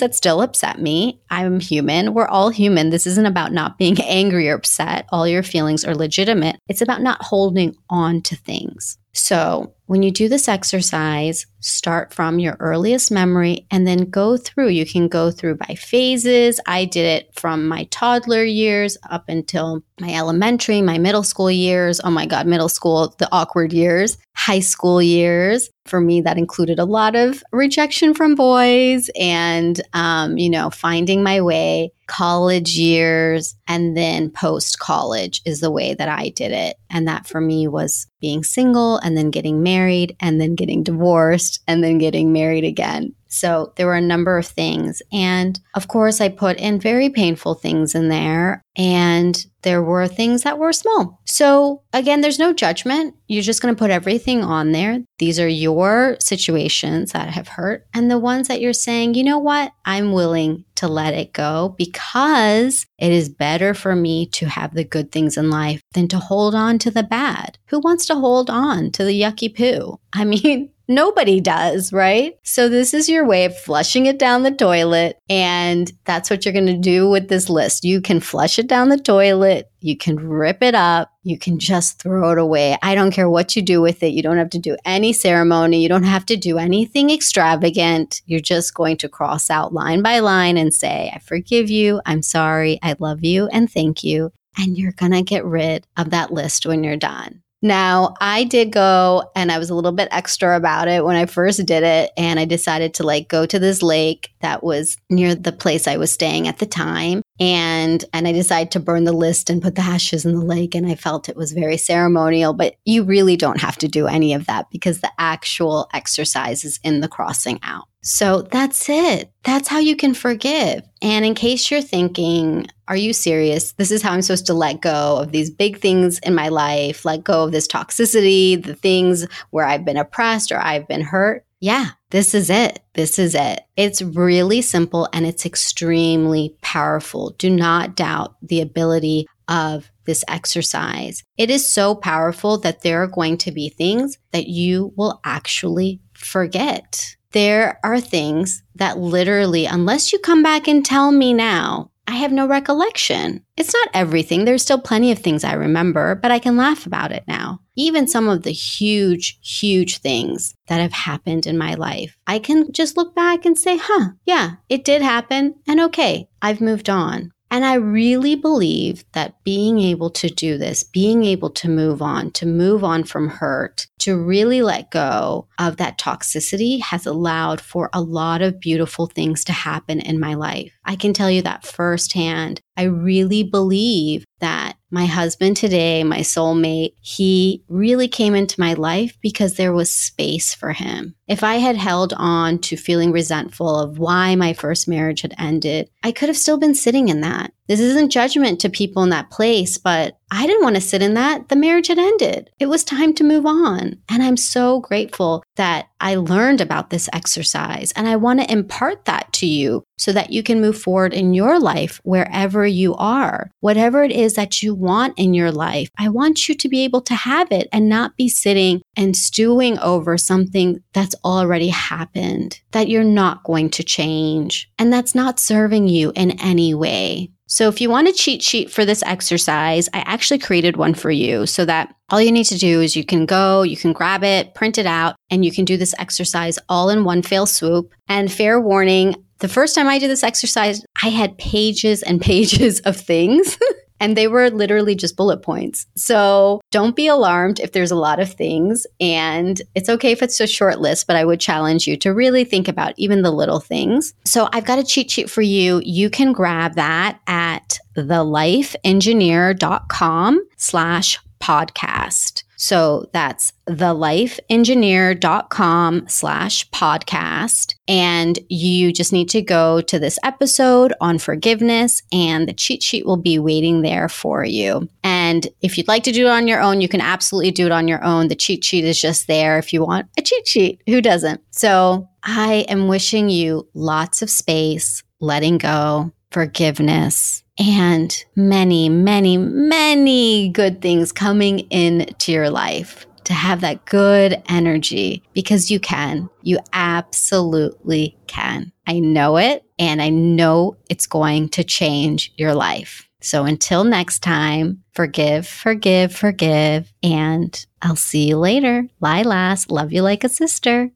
that 0.00 0.14
still 0.14 0.40
upset 0.40 0.80
me. 0.80 1.20
I'm 1.30 1.58
human. 1.58 2.14
We're 2.14 2.28
all 2.28 2.50
human. 2.50 2.90
This 2.90 3.06
isn't 3.06 3.26
about 3.26 3.52
not 3.52 3.76
being 3.76 4.00
angry 4.02 4.48
or 4.48 4.54
upset. 4.54 5.06
All 5.10 5.26
your 5.26 5.42
feelings 5.42 5.84
are 5.84 5.94
legitimate. 5.94 6.56
It's 6.68 6.82
about 6.82 7.02
not 7.02 7.22
holding 7.22 7.76
on 7.88 8.22
to 8.22 8.36
things. 8.36 8.98
So, 9.12 9.74
when 9.86 10.04
you 10.04 10.12
do 10.12 10.28
this 10.28 10.46
exercise, 10.46 11.46
start 11.58 12.14
from 12.14 12.38
your 12.38 12.56
earliest 12.60 13.10
memory 13.10 13.66
and 13.72 13.84
then 13.84 14.08
go 14.08 14.36
through. 14.36 14.68
You 14.68 14.86
can 14.86 15.08
go 15.08 15.32
through 15.32 15.56
by 15.56 15.74
phases. 15.74 16.60
I 16.64 16.84
did 16.84 17.06
it 17.06 17.34
from 17.34 17.66
my 17.66 17.84
toddler 17.90 18.44
years 18.44 18.96
up 19.10 19.24
until 19.28 19.82
my 20.00 20.14
elementary, 20.14 20.80
my 20.80 20.98
middle 20.98 21.24
school 21.24 21.50
years. 21.50 22.00
Oh 22.04 22.10
my 22.10 22.24
God, 22.24 22.46
middle 22.46 22.68
school, 22.68 23.12
the 23.18 23.28
awkward 23.32 23.72
years, 23.72 24.16
high 24.36 24.60
school 24.60 25.02
years. 25.02 25.70
For 25.86 26.00
me, 26.00 26.20
that 26.20 26.38
included 26.38 26.78
a 26.78 26.84
lot 26.84 27.16
of 27.16 27.42
rejection 27.50 28.14
from 28.14 28.36
boys 28.36 29.10
and, 29.18 29.80
um, 29.92 30.38
you 30.38 30.50
know, 30.50 30.70
finding 30.70 31.24
my 31.24 31.40
way 31.40 31.90
college 32.10 32.76
years 32.76 33.54
and 33.68 33.96
then 33.96 34.30
post 34.30 34.80
college 34.80 35.40
is 35.44 35.60
the 35.60 35.70
way 35.70 35.94
that 35.94 36.08
I 36.08 36.30
did 36.30 36.50
it. 36.50 36.76
And 36.90 37.06
that 37.06 37.28
for 37.28 37.40
me 37.40 37.68
was 37.68 38.08
being 38.20 38.42
single 38.42 38.96
and 38.98 39.16
then 39.16 39.30
getting 39.30 39.62
married 39.62 40.16
and 40.18 40.40
then 40.40 40.56
getting 40.56 40.82
divorced 40.82 41.62
and 41.68 41.84
then 41.84 41.98
getting 41.98 42.32
married 42.32 42.64
again. 42.64 43.14
So 43.30 43.72
there 43.76 43.86
were 43.86 43.94
a 43.94 44.00
number 44.00 44.36
of 44.36 44.46
things. 44.46 45.02
And 45.12 45.58
of 45.74 45.88
course, 45.88 46.20
I 46.20 46.28
put 46.28 46.58
in 46.58 46.78
very 46.78 47.08
painful 47.08 47.54
things 47.54 47.94
in 47.94 48.08
there. 48.08 48.60
And 48.76 49.44
there 49.62 49.82
were 49.82 50.08
things 50.08 50.42
that 50.42 50.58
were 50.58 50.72
small. 50.72 51.20
So 51.26 51.82
again, 51.92 52.20
there's 52.20 52.38
no 52.38 52.52
judgment. 52.52 53.14
You're 53.26 53.42
just 53.42 53.60
going 53.60 53.74
to 53.74 53.78
put 53.78 53.90
everything 53.90 54.42
on 54.42 54.72
there. 54.72 55.00
These 55.18 55.38
are 55.38 55.48
your 55.48 56.16
situations 56.18 57.12
that 57.12 57.28
have 57.28 57.48
hurt 57.48 57.86
and 57.92 58.10
the 58.10 58.18
ones 58.18 58.48
that 58.48 58.60
you're 58.60 58.72
saying, 58.72 59.14
you 59.14 59.24
know 59.24 59.38
what? 59.38 59.72
I'm 59.84 60.12
willing 60.12 60.64
to 60.76 60.88
let 60.88 61.14
it 61.14 61.32
go 61.34 61.74
because 61.76 62.86
it 62.98 63.12
is 63.12 63.28
better 63.28 63.74
for 63.74 63.94
me 63.94 64.26
to 64.26 64.46
have 64.46 64.74
the 64.74 64.84
good 64.84 65.12
things 65.12 65.36
in 65.36 65.50
life 65.50 65.82
than 65.92 66.08
to 66.08 66.18
hold 66.18 66.54
on 66.54 66.78
to 66.78 66.90
the 66.90 67.02
bad. 67.02 67.58
Who 67.66 67.80
wants 67.80 68.06
to 68.06 68.14
hold 68.14 68.48
on 68.48 68.90
to 68.92 69.04
the 69.04 69.20
yucky 69.20 69.54
poo? 69.54 70.00
I 70.12 70.24
mean, 70.24 70.70
Nobody 70.90 71.40
does, 71.40 71.92
right? 71.92 72.34
So, 72.42 72.68
this 72.68 72.92
is 72.94 73.08
your 73.08 73.24
way 73.24 73.44
of 73.44 73.56
flushing 73.56 74.06
it 74.06 74.18
down 74.18 74.42
the 74.42 74.50
toilet. 74.50 75.20
And 75.28 75.88
that's 76.04 76.28
what 76.28 76.44
you're 76.44 76.52
going 76.52 76.66
to 76.66 76.76
do 76.76 77.08
with 77.08 77.28
this 77.28 77.48
list. 77.48 77.84
You 77.84 78.00
can 78.00 78.18
flush 78.18 78.58
it 78.58 78.66
down 78.66 78.88
the 78.88 78.98
toilet. 78.98 79.70
You 79.78 79.96
can 79.96 80.16
rip 80.16 80.64
it 80.64 80.74
up. 80.74 81.08
You 81.22 81.38
can 81.38 81.60
just 81.60 82.02
throw 82.02 82.32
it 82.32 82.38
away. 82.38 82.76
I 82.82 82.96
don't 82.96 83.12
care 83.12 83.30
what 83.30 83.54
you 83.54 83.62
do 83.62 83.80
with 83.80 84.02
it. 84.02 84.08
You 84.08 84.20
don't 84.20 84.38
have 84.38 84.50
to 84.50 84.58
do 84.58 84.76
any 84.84 85.12
ceremony. 85.12 85.80
You 85.80 85.88
don't 85.88 86.02
have 86.02 86.26
to 86.26 86.36
do 86.36 86.58
anything 86.58 87.10
extravagant. 87.10 88.20
You're 88.26 88.40
just 88.40 88.74
going 88.74 88.96
to 88.96 89.08
cross 89.08 89.48
out 89.48 89.72
line 89.72 90.02
by 90.02 90.18
line 90.18 90.56
and 90.56 90.74
say, 90.74 91.12
I 91.14 91.20
forgive 91.20 91.70
you. 91.70 92.00
I'm 92.04 92.22
sorry. 92.22 92.80
I 92.82 92.96
love 92.98 93.22
you. 93.22 93.46
And 93.52 93.70
thank 93.70 94.02
you. 94.02 94.32
And 94.58 94.76
you're 94.76 94.90
going 94.90 95.12
to 95.12 95.22
get 95.22 95.44
rid 95.44 95.86
of 95.96 96.10
that 96.10 96.32
list 96.32 96.66
when 96.66 96.82
you're 96.82 96.96
done. 96.96 97.44
Now, 97.62 98.14
I 98.20 98.44
did 98.44 98.72
go 98.72 99.30
and 99.36 99.52
I 99.52 99.58
was 99.58 99.68
a 99.68 99.74
little 99.74 99.92
bit 99.92 100.08
extra 100.10 100.56
about 100.56 100.88
it 100.88 101.04
when 101.04 101.16
I 101.16 101.26
first 101.26 101.64
did 101.66 101.82
it. 101.82 102.10
And 102.16 102.40
I 102.40 102.46
decided 102.46 102.94
to 102.94 103.02
like 103.02 103.28
go 103.28 103.44
to 103.44 103.58
this 103.58 103.82
lake 103.82 104.30
that 104.40 104.64
was 104.64 104.96
near 105.10 105.34
the 105.34 105.52
place 105.52 105.86
I 105.86 105.98
was 105.98 106.12
staying 106.12 106.48
at 106.48 106.58
the 106.58 106.66
time. 106.66 107.22
And, 107.38 108.02
and 108.14 108.26
I 108.26 108.32
decided 108.32 108.70
to 108.72 108.80
burn 108.80 109.04
the 109.04 109.12
list 109.12 109.50
and 109.50 109.62
put 109.62 109.74
the 109.74 109.82
ashes 109.82 110.24
in 110.24 110.32
the 110.32 110.44
lake. 110.44 110.74
And 110.74 110.86
I 110.86 110.94
felt 110.94 111.28
it 111.28 111.36
was 111.36 111.52
very 111.52 111.76
ceremonial, 111.76 112.54
but 112.54 112.76
you 112.86 113.02
really 113.02 113.36
don't 113.36 113.60
have 113.60 113.76
to 113.78 113.88
do 113.88 114.06
any 114.06 114.32
of 114.32 114.46
that 114.46 114.70
because 114.70 115.00
the 115.00 115.12
actual 115.18 115.88
exercise 115.92 116.64
is 116.64 116.80
in 116.82 117.00
the 117.00 117.08
crossing 117.08 117.58
out. 117.62 117.89
So 118.02 118.42
that's 118.42 118.88
it. 118.88 119.30
That's 119.42 119.68
how 119.68 119.78
you 119.78 119.94
can 119.94 120.14
forgive. 120.14 120.82
And 121.02 121.24
in 121.24 121.34
case 121.34 121.70
you're 121.70 121.82
thinking, 121.82 122.66
are 122.88 122.96
you 122.96 123.12
serious? 123.12 123.72
This 123.72 123.90
is 123.90 124.02
how 124.02 124.12
I'm 124.12 124.22
supposed 124.22 124.46
to 124.46 124.54
let 124.54 124.80
go 124.80 125.18
of 125.18 125.32
these 125.32 125.50
big 125.50 125.78
things 125.78 126.18
in 126.20 126.34
my 126.34 126.48
life, 126.48 127.04
let 127.04 127.24
go 127.24 127.44
of 127.44 127.52
this 127.52 127.68
toxicity, 127.68 128.62
the 128.62 128.74
things 128.74 129.26
where 129.50 129.66
I've 129.66 129.84
been 129.84 129.96
oppressed 129.96 130.50
or 130.50 130.58
I've 130.58 130.88
been 130.88 131.02
hurt. 131.02 131.44
Yeah, 131.60 131.88
this 132.08 132.34
is 132.34 132.48
it. 132.48 132.80
This 132.94 133.18
is 133.18 133.34
it. 133.34 133.60
It's 133.76 134.00
really 134.00 134.62
simple 134.62 135.08
and 135.12 135.26
it's 135.26 135.44
extremely 135.44 136.56
powerful. 136.62 137.34
Do 137.36 137.50
not 137.50 137.96
doubt 137.96 138.36
the 138.40 138.62
ability 138.62 139.26
of 139.46 139.90
this 140.06 140.24
exercise. 140.26 141.22
It 141.36 141.50
is 141.50 141.66
so 141.66 141.94
powerful 141.94 142.56
that 142.58 142.80
there 142.80 143.02
are 143.02 143.06
going 143.06 143.36
to 143.38 143.52
be 143.52 143.68
things 143.68 144.16
that 144.32 144.46
you 144.46 144.94
will 144.96 145.20
actually 145.22 146.00
forget 146.14 147.16
there 147.32 147.78
are 147.84 148.00
things 148.00 148.62
that 148.74 148.98
literally, 148.98 149.66
unless 149.66 150.12
you 150.12 150.18
come 150.18 150.42
back 150.42 150.66
and 150.68 150.84
tell 150.84 151.12
me 151.12 151.32
now, 151.32 151.90
I 152.06 152.14
have 152.14 152.32
no 152.32 152.48
recollection. 152.48 153.44
It's 153.56 153.72
not 153.72 153.88
everything. 153.94 154.44
There's 154.44 154.62
still 154.62 154.80
plenty 154.80 155.12
of 155.12 155.20
things 155.20 155.44
I 155.44 155.52
remember, 155.52 156.16
but 156.16 156.32
I 156.32 156.40
can 156.40 156.56
laugh 156.56 156.84
about 156.84 157.12
it 157.12 157.22
now. 157.28 157.60
Even 157.76 158.08
some 158.08 158.28
of 158.28 158.42
the 158.42 158.50
huge, 158.50 159.38
huge 159.42 159.98
things 159.98 160.56
that 160.66 160.80
have 160.80 160.92
happened 160.92 161.46
in 161.46 161.56
my 161.56 161.74
life, 161.74 162.16
I 162.26 162.40
can 162.40 162.72
just 162.72 162.96
look 162.96 163.14
back 163.14 163.44
and 163.44 163.56
say, 163.56 163.78
huh, 163.80 164.10
yeah, 164.24 164.54
it 164.68 164.84
did 164.84 165.02
happen. 165.02 165.54
And 165.68 165.78
okay, 165.82 166.28
I've 166.42 166.60
moved 166.60 166.90
on. 166.90 167.30
And 167.50 167.64
I 167.64 167.74
really 167.74 168.36
believe 168.36 169.04
that 169.12 169.42
being 169.42 169.80
able 169.80 170.10
to 170.10 170.28
do 170.28 170.56
this, 170.56 170.84
being 170.84 171.24
able 171.24 171.50
to 171.50 171.68
move 171.68 172.00
on, 172.00 172.30
to 172.32 172.46
move 172.46 172.84
on 172.84 173.02
from 173.02 173.28
hurt, 173.28 173.88
to 173.98 174.16
really 174.16 174.62
let 174.62 174.90
go 174.90 175.48
of 175.58 175.76
that 175.78 175.98
toxicity 175.98 176.80
has 176.80 177.06
allowed 177.06 177.60
for 177.60 177.90
a 177.92 178.00
lot 178.00 178.40
of 178.40 178.60
beautiful 178.60 179.06
things 179.06 179.44
to 179.44 179.52
happen 179.52 180.00
in 180.00 180.20
my 180.20 180.34
life. 180.34 180.72
I 180.90 180.96
can 180.96 181.12
tell 181.12 181.30
you 181.30 181.42
that 181.42 181.64
firsthand. 181.64 182.60
I 182.76 182.82
really 182.82 183.44
believe 183.44 184.24
that 184.40 184.76
my 184.90 185.06
husband 185.06 185.56
today, 185.56 186.02
my 186.02 186.18
soulmate, 186.18 186.94
he 187.00 187.62
really 187.68 188.08
came 188.08 188.34
into 188.34 188.58
my 188.58 188.72
life 188.72 189.16
because 189.22 189.54
there 189.54 189.72
was 189.72 189.92
space 189.92 190.52
for 190.52 190.72
him. 190.72 191.14
If 191.28 191.44
I 191.44 191.58
had 191.58 191.76
held 191.76 192.12
on 192.16 192.58
to 192.62 192.76
feeling 192.76 193.12
resentful 193.12 193.78
of 193.78 194.00
why 194.00 194.34
my 194.34 194.52
first 194.52 194.88
marriage 194.88 195.20
had 195.20 195.32
ended, 195.38 195.88
I 196.02 196.10
could 196.10 196.28
have 196.28 196.36
still 196.36 196.58
been 196.58 196.74
sitting 196.74 197.06
in 197.06 197.20
that. 197.20 197.52
This 197.70 197.78
isn't 197.78 198.10
judgment 198.10 198.60
to 198.60 198.68
people 198.68 199.04
in 199.04 199.10
that 199.10 199.30
place, 199.30 199.78
but 199.78 200.16
I 200.32 200.44
didn't 200.44 200.64
want 200.64 200.74
to 200.74 200.80
sit 200.80 201.02
in 201.02 201.14
that. 201.14 201.50
The 201.50 201.56
marriage 201.56 201.86
had 201.86 202.00
ended. 202.00 202.50
It 202.58 202.66
was 202.66 202.82
time 202.82 203.14
to 203.14 203.24
move 203.24 203.46
on. 203.46 203.96
And 204.08 204.24
I'm 204.24 204.36
so 204.36 204.80
grateful 204.80 205.44
that 205.54 205.86
I 206.00 206.16
learned 206.16 206.60
about 206.60 206.90
this 206.90 207.08
exercise. 207.12 207.92
And 207.92 208.08
I 208.08 208.16
want 208.16 208.40
to 208.40 208.50
impart 208.50 209.04
that 209.04 209.32
to 209.34 209.46
you 209.46 209.84
so 209.98 210.10
that 210.10 210.32
you 210.32 210.42
can 210.42 210.60
move 210.60 210.80
forward 210.82 211.14
in 211.14 211.32
your 211.32 211.60
life 211.60 212.00
wherever 212.02 212.66
you 212.66 212.96
are. 212.96 213.52
Whatever 213.60 214.02
it 214.02 214.10
is 214.10 214.34
that 214.34 214.64
you 214.64 214.74
want 214.74 215.16
in 215.16 215.32
your 215.32 215.52
life, 215.52 215.90
I 215.96 216.08
want 216.08 216.48
you 216.48 216.56
to 216.56 216.68
be 216.68 216.82
able 216.82 217.02
to 217.02 217.14
have 217.14 217.52
it 217.52 217.68
and 217.70 217.88
not 217.88 218.16
be 218.16 218.28
sitting 218.28 218.82
and 218.96 219.16
stewing 219.16 219.78
over 219.78 220.18
something 220.18 220.82
that's 220.92 221.14
already 221.24 221.68
happened, 221.68 222.60
that 222.72 222.88
you're 222.88 223.04
not 223.04 223.44
going 223.44 223.70
to 223.70 223.84
change, 223.84 224.68
and 224.76 224.92
that's 224.92 225.14
not 225.14 225.38
serving 225.38 225.86
you 225.86 226.10
in 226.16 226.32
any 226.40 226.74
way. 226.74 227.30
So 227.50 227.66
if 227.66 227.80
you 227.80 227.90
want 227.90 228.06
a 228.06 228.12
cheat 228.12 228.42
sheet 228.44 228.70
for 228.70 228.84
this 228.84 229.02
exercise, 229.02 229.88
I 229.92 230.04
actually 230.06 230.38
created 230.38 230.76
one 230.76 230.94
for 230.94 231.10
you 231.10 231.46
so 231.46 231.64
that 231.64 231.92
all 232.08 232.20
you 232.20 232.30
need 232.30 232.44
to 232.44 232.56
do 232.56 232.80
is 232.80 232.94
you 232.94 233.04
can 233.04 233.26
go, 233.26 233.62
you 233.62 233.76
can 233.76 233.92
grab 233.92 234.22
it, 234.22 234.54
print 234.54 234.78
it 234.78 234.86
out, 234.86 235.16
and 235.30 235.44
you 235.44 235.50
can 235.50 235.64
do 235.64 235.76
this 235.76 235.92
exercise 235.98 236.60
all 236.68 236.90
in 236.90 237.02
one 237.02 237.22
fail 237.22 237.46
swoop. 237.46 237.92
And 238.08 238.30
fair 238.30 238.60
warning, 238.60 239.16
the 239.40 239.48
first 239.48 239.74
time 239.74 239.88
I 239.88 239.98
did 239.98 240.08
this 240.08 240.22
exercise, 240.22 240.84
I 241.02 241.08
had 241.08 241.36
pages 241.38 242.04
and 242.04 242.20
pages 242.30 242.78
of 242.80 242.96
things 242.96 243.58
and 244.00 244.16
they 244.16 244.26
were 244.26 244.50
literally 244.50 244.96
just 244.96 245.16
bullet 245.16 245.42
points. 245.42 245.86
So 245.94 246.60
don't 246.70 246.96
be 246.96 247.06
alarmed 247.06 247.60
if 247.60 247.72
there's 247.72 247.90
a 247.90 247.96
lot 247.96 248.18
of 248.18 248.32
things. 248.32 248.86
And 248.98 249.60
it's 249.74 249.88
okay 249.88 250.12
if 250.12 250.22
it's 250.22 250.40
a 250.40 250.46
short 250.46 250.80
list, 250.80 251.06
but 251.06 251.16
I 251.16 251.24
would 251.24 251.40
challenge 251.40 251.86
you 251.86 251.96
to 251.98 252.14
really 252.14 252.44
think 252.44 252.66
about 252.66 252.94
even 252.96 253.20
the 253.22 253.30
little 253.30 253.60
things. 253.60 254.14
So 254.24 254.48
I've 254.52 254.64
got 254.64 254.78
a 254.78 254.84
cheat 254.84 255.10
sheet 255.10 255.28
for 255.30 255.42
you. 255.42 255.82
You 255.84 256.08
can 256.10 256.32
grab 256.32 256.74
that 256.74 257.20
at 257.26 257.78
thelifeengineer.com 257.96 260.46
slash 260.56 261.18
podcast. 261.40 262.44
So 262.60 263.08
that's 263.14 263.54
thelifeengineer.com 263.68 266.08
slash 266.08 266.68
podcast. 266.70 267.74
And 267.88 268.38
you 268.50 268.92
just 268.92 269.14
need 269.14 269.30
to 269.30 269.40
go 269.40 269.80
to 269.80 269.98
this 269.98 270.18
episode 270.22 270.92
on 271.00 271.18
forgiveness 271.18 272.02
and 272.12 272.46
the 272.46 272.52
cheat 272.52 272.82
sheet 272.82 273.06
will 273.06 273.16
be 273.16 273.38
waiting 273.38 273.80
there 273.80 274.10
for 274.10 274.44
you. 274.44 274.90
And 275.02 275.48
if 275.62 275.78
you'd 275.78 275.88
like 275.88 276.02
to 276.02 276.12
do 276.12 276.26
it 276.26 276.30
on 276.30 276.46
your 276.46 276.60
own, 276.60 276.82
you 276.82 276.88
can 276.88 277.00
absolutely 277.00 277.50
do 277.50 277.64
it 277.64 277.72
on 277.72 277.88
your 277.88 278.04
own. 278.04 278.28
The 278.28 278.36
cheat 278.36 278.62
sheet 278.62 278.84
is 278.84 279.00
just 279.00 279.26
there 279.26 279.58
if 279.58 279.72
you 279.72 279.82
want 279.82 280.08
a 280.18 280.22
cheat 280.22 280.46
sheet. 280.46 280.82
Who 280.86 281.00
doesn't? 281.00 281.40
So 281.52 282.10
I 282.22 282.66
am 282.68 282.88
wishing 282.88 283.30
you 283.30 283.70
lots 283.72 284.20
of 284.20 284.28
space, 284.28 285.02
letting 285.18 285.56
go, 285.56 286.12
forgiveness, 286.30 287.44
and 287.58 288.24
many, 288.36 288.88
many, 288.88 289.36
many 289.36 290.48
good 290.48 290.80
things 290.80 291.12
coming 291.12 291.60
into 291.70 292.32
your 292.32 292.50
life 292.50 293.06
to 293.24 293.32
have 293.32 293.60
that 293.60 293.84
good 293.84 294.42
energy 294.48 295.22
because 295.34 295.70
you 295.70 295.78
can. 295.78 296.28
You 296.42 296.58
absolutely 296.72 298.16
can. 298.26 298.72
I 298.86 298.98
know 298.98 299.36
it, 299.36 299.64
and 299.78 300.00
I 300.02 300.08
know 300.08 300.76
it's 300.88 301.06
going 301.06 301.48
to 301.50 301.64
change 301.64 302.32
your 302.36 302.54
life. 302.54 303.08
So 303.22 303.44
until 303.44 303.84
next 303.84 304.20
time, 304.20 304.82
forgive, 304.94 305.46
forgive, 305.46 306.14
forgive, 306.14 306.92
and 307.02 307.66
I'll 307.82 307.96
see 307.96 308.28
you 308.28 308.38
later. 308.38 308.88
Lilas, 309.02 309.70
love 309.70 309.92
you 309.92 310.02
like 310.02 310.24
a 310.24 310.28
sister. 310.28 310.90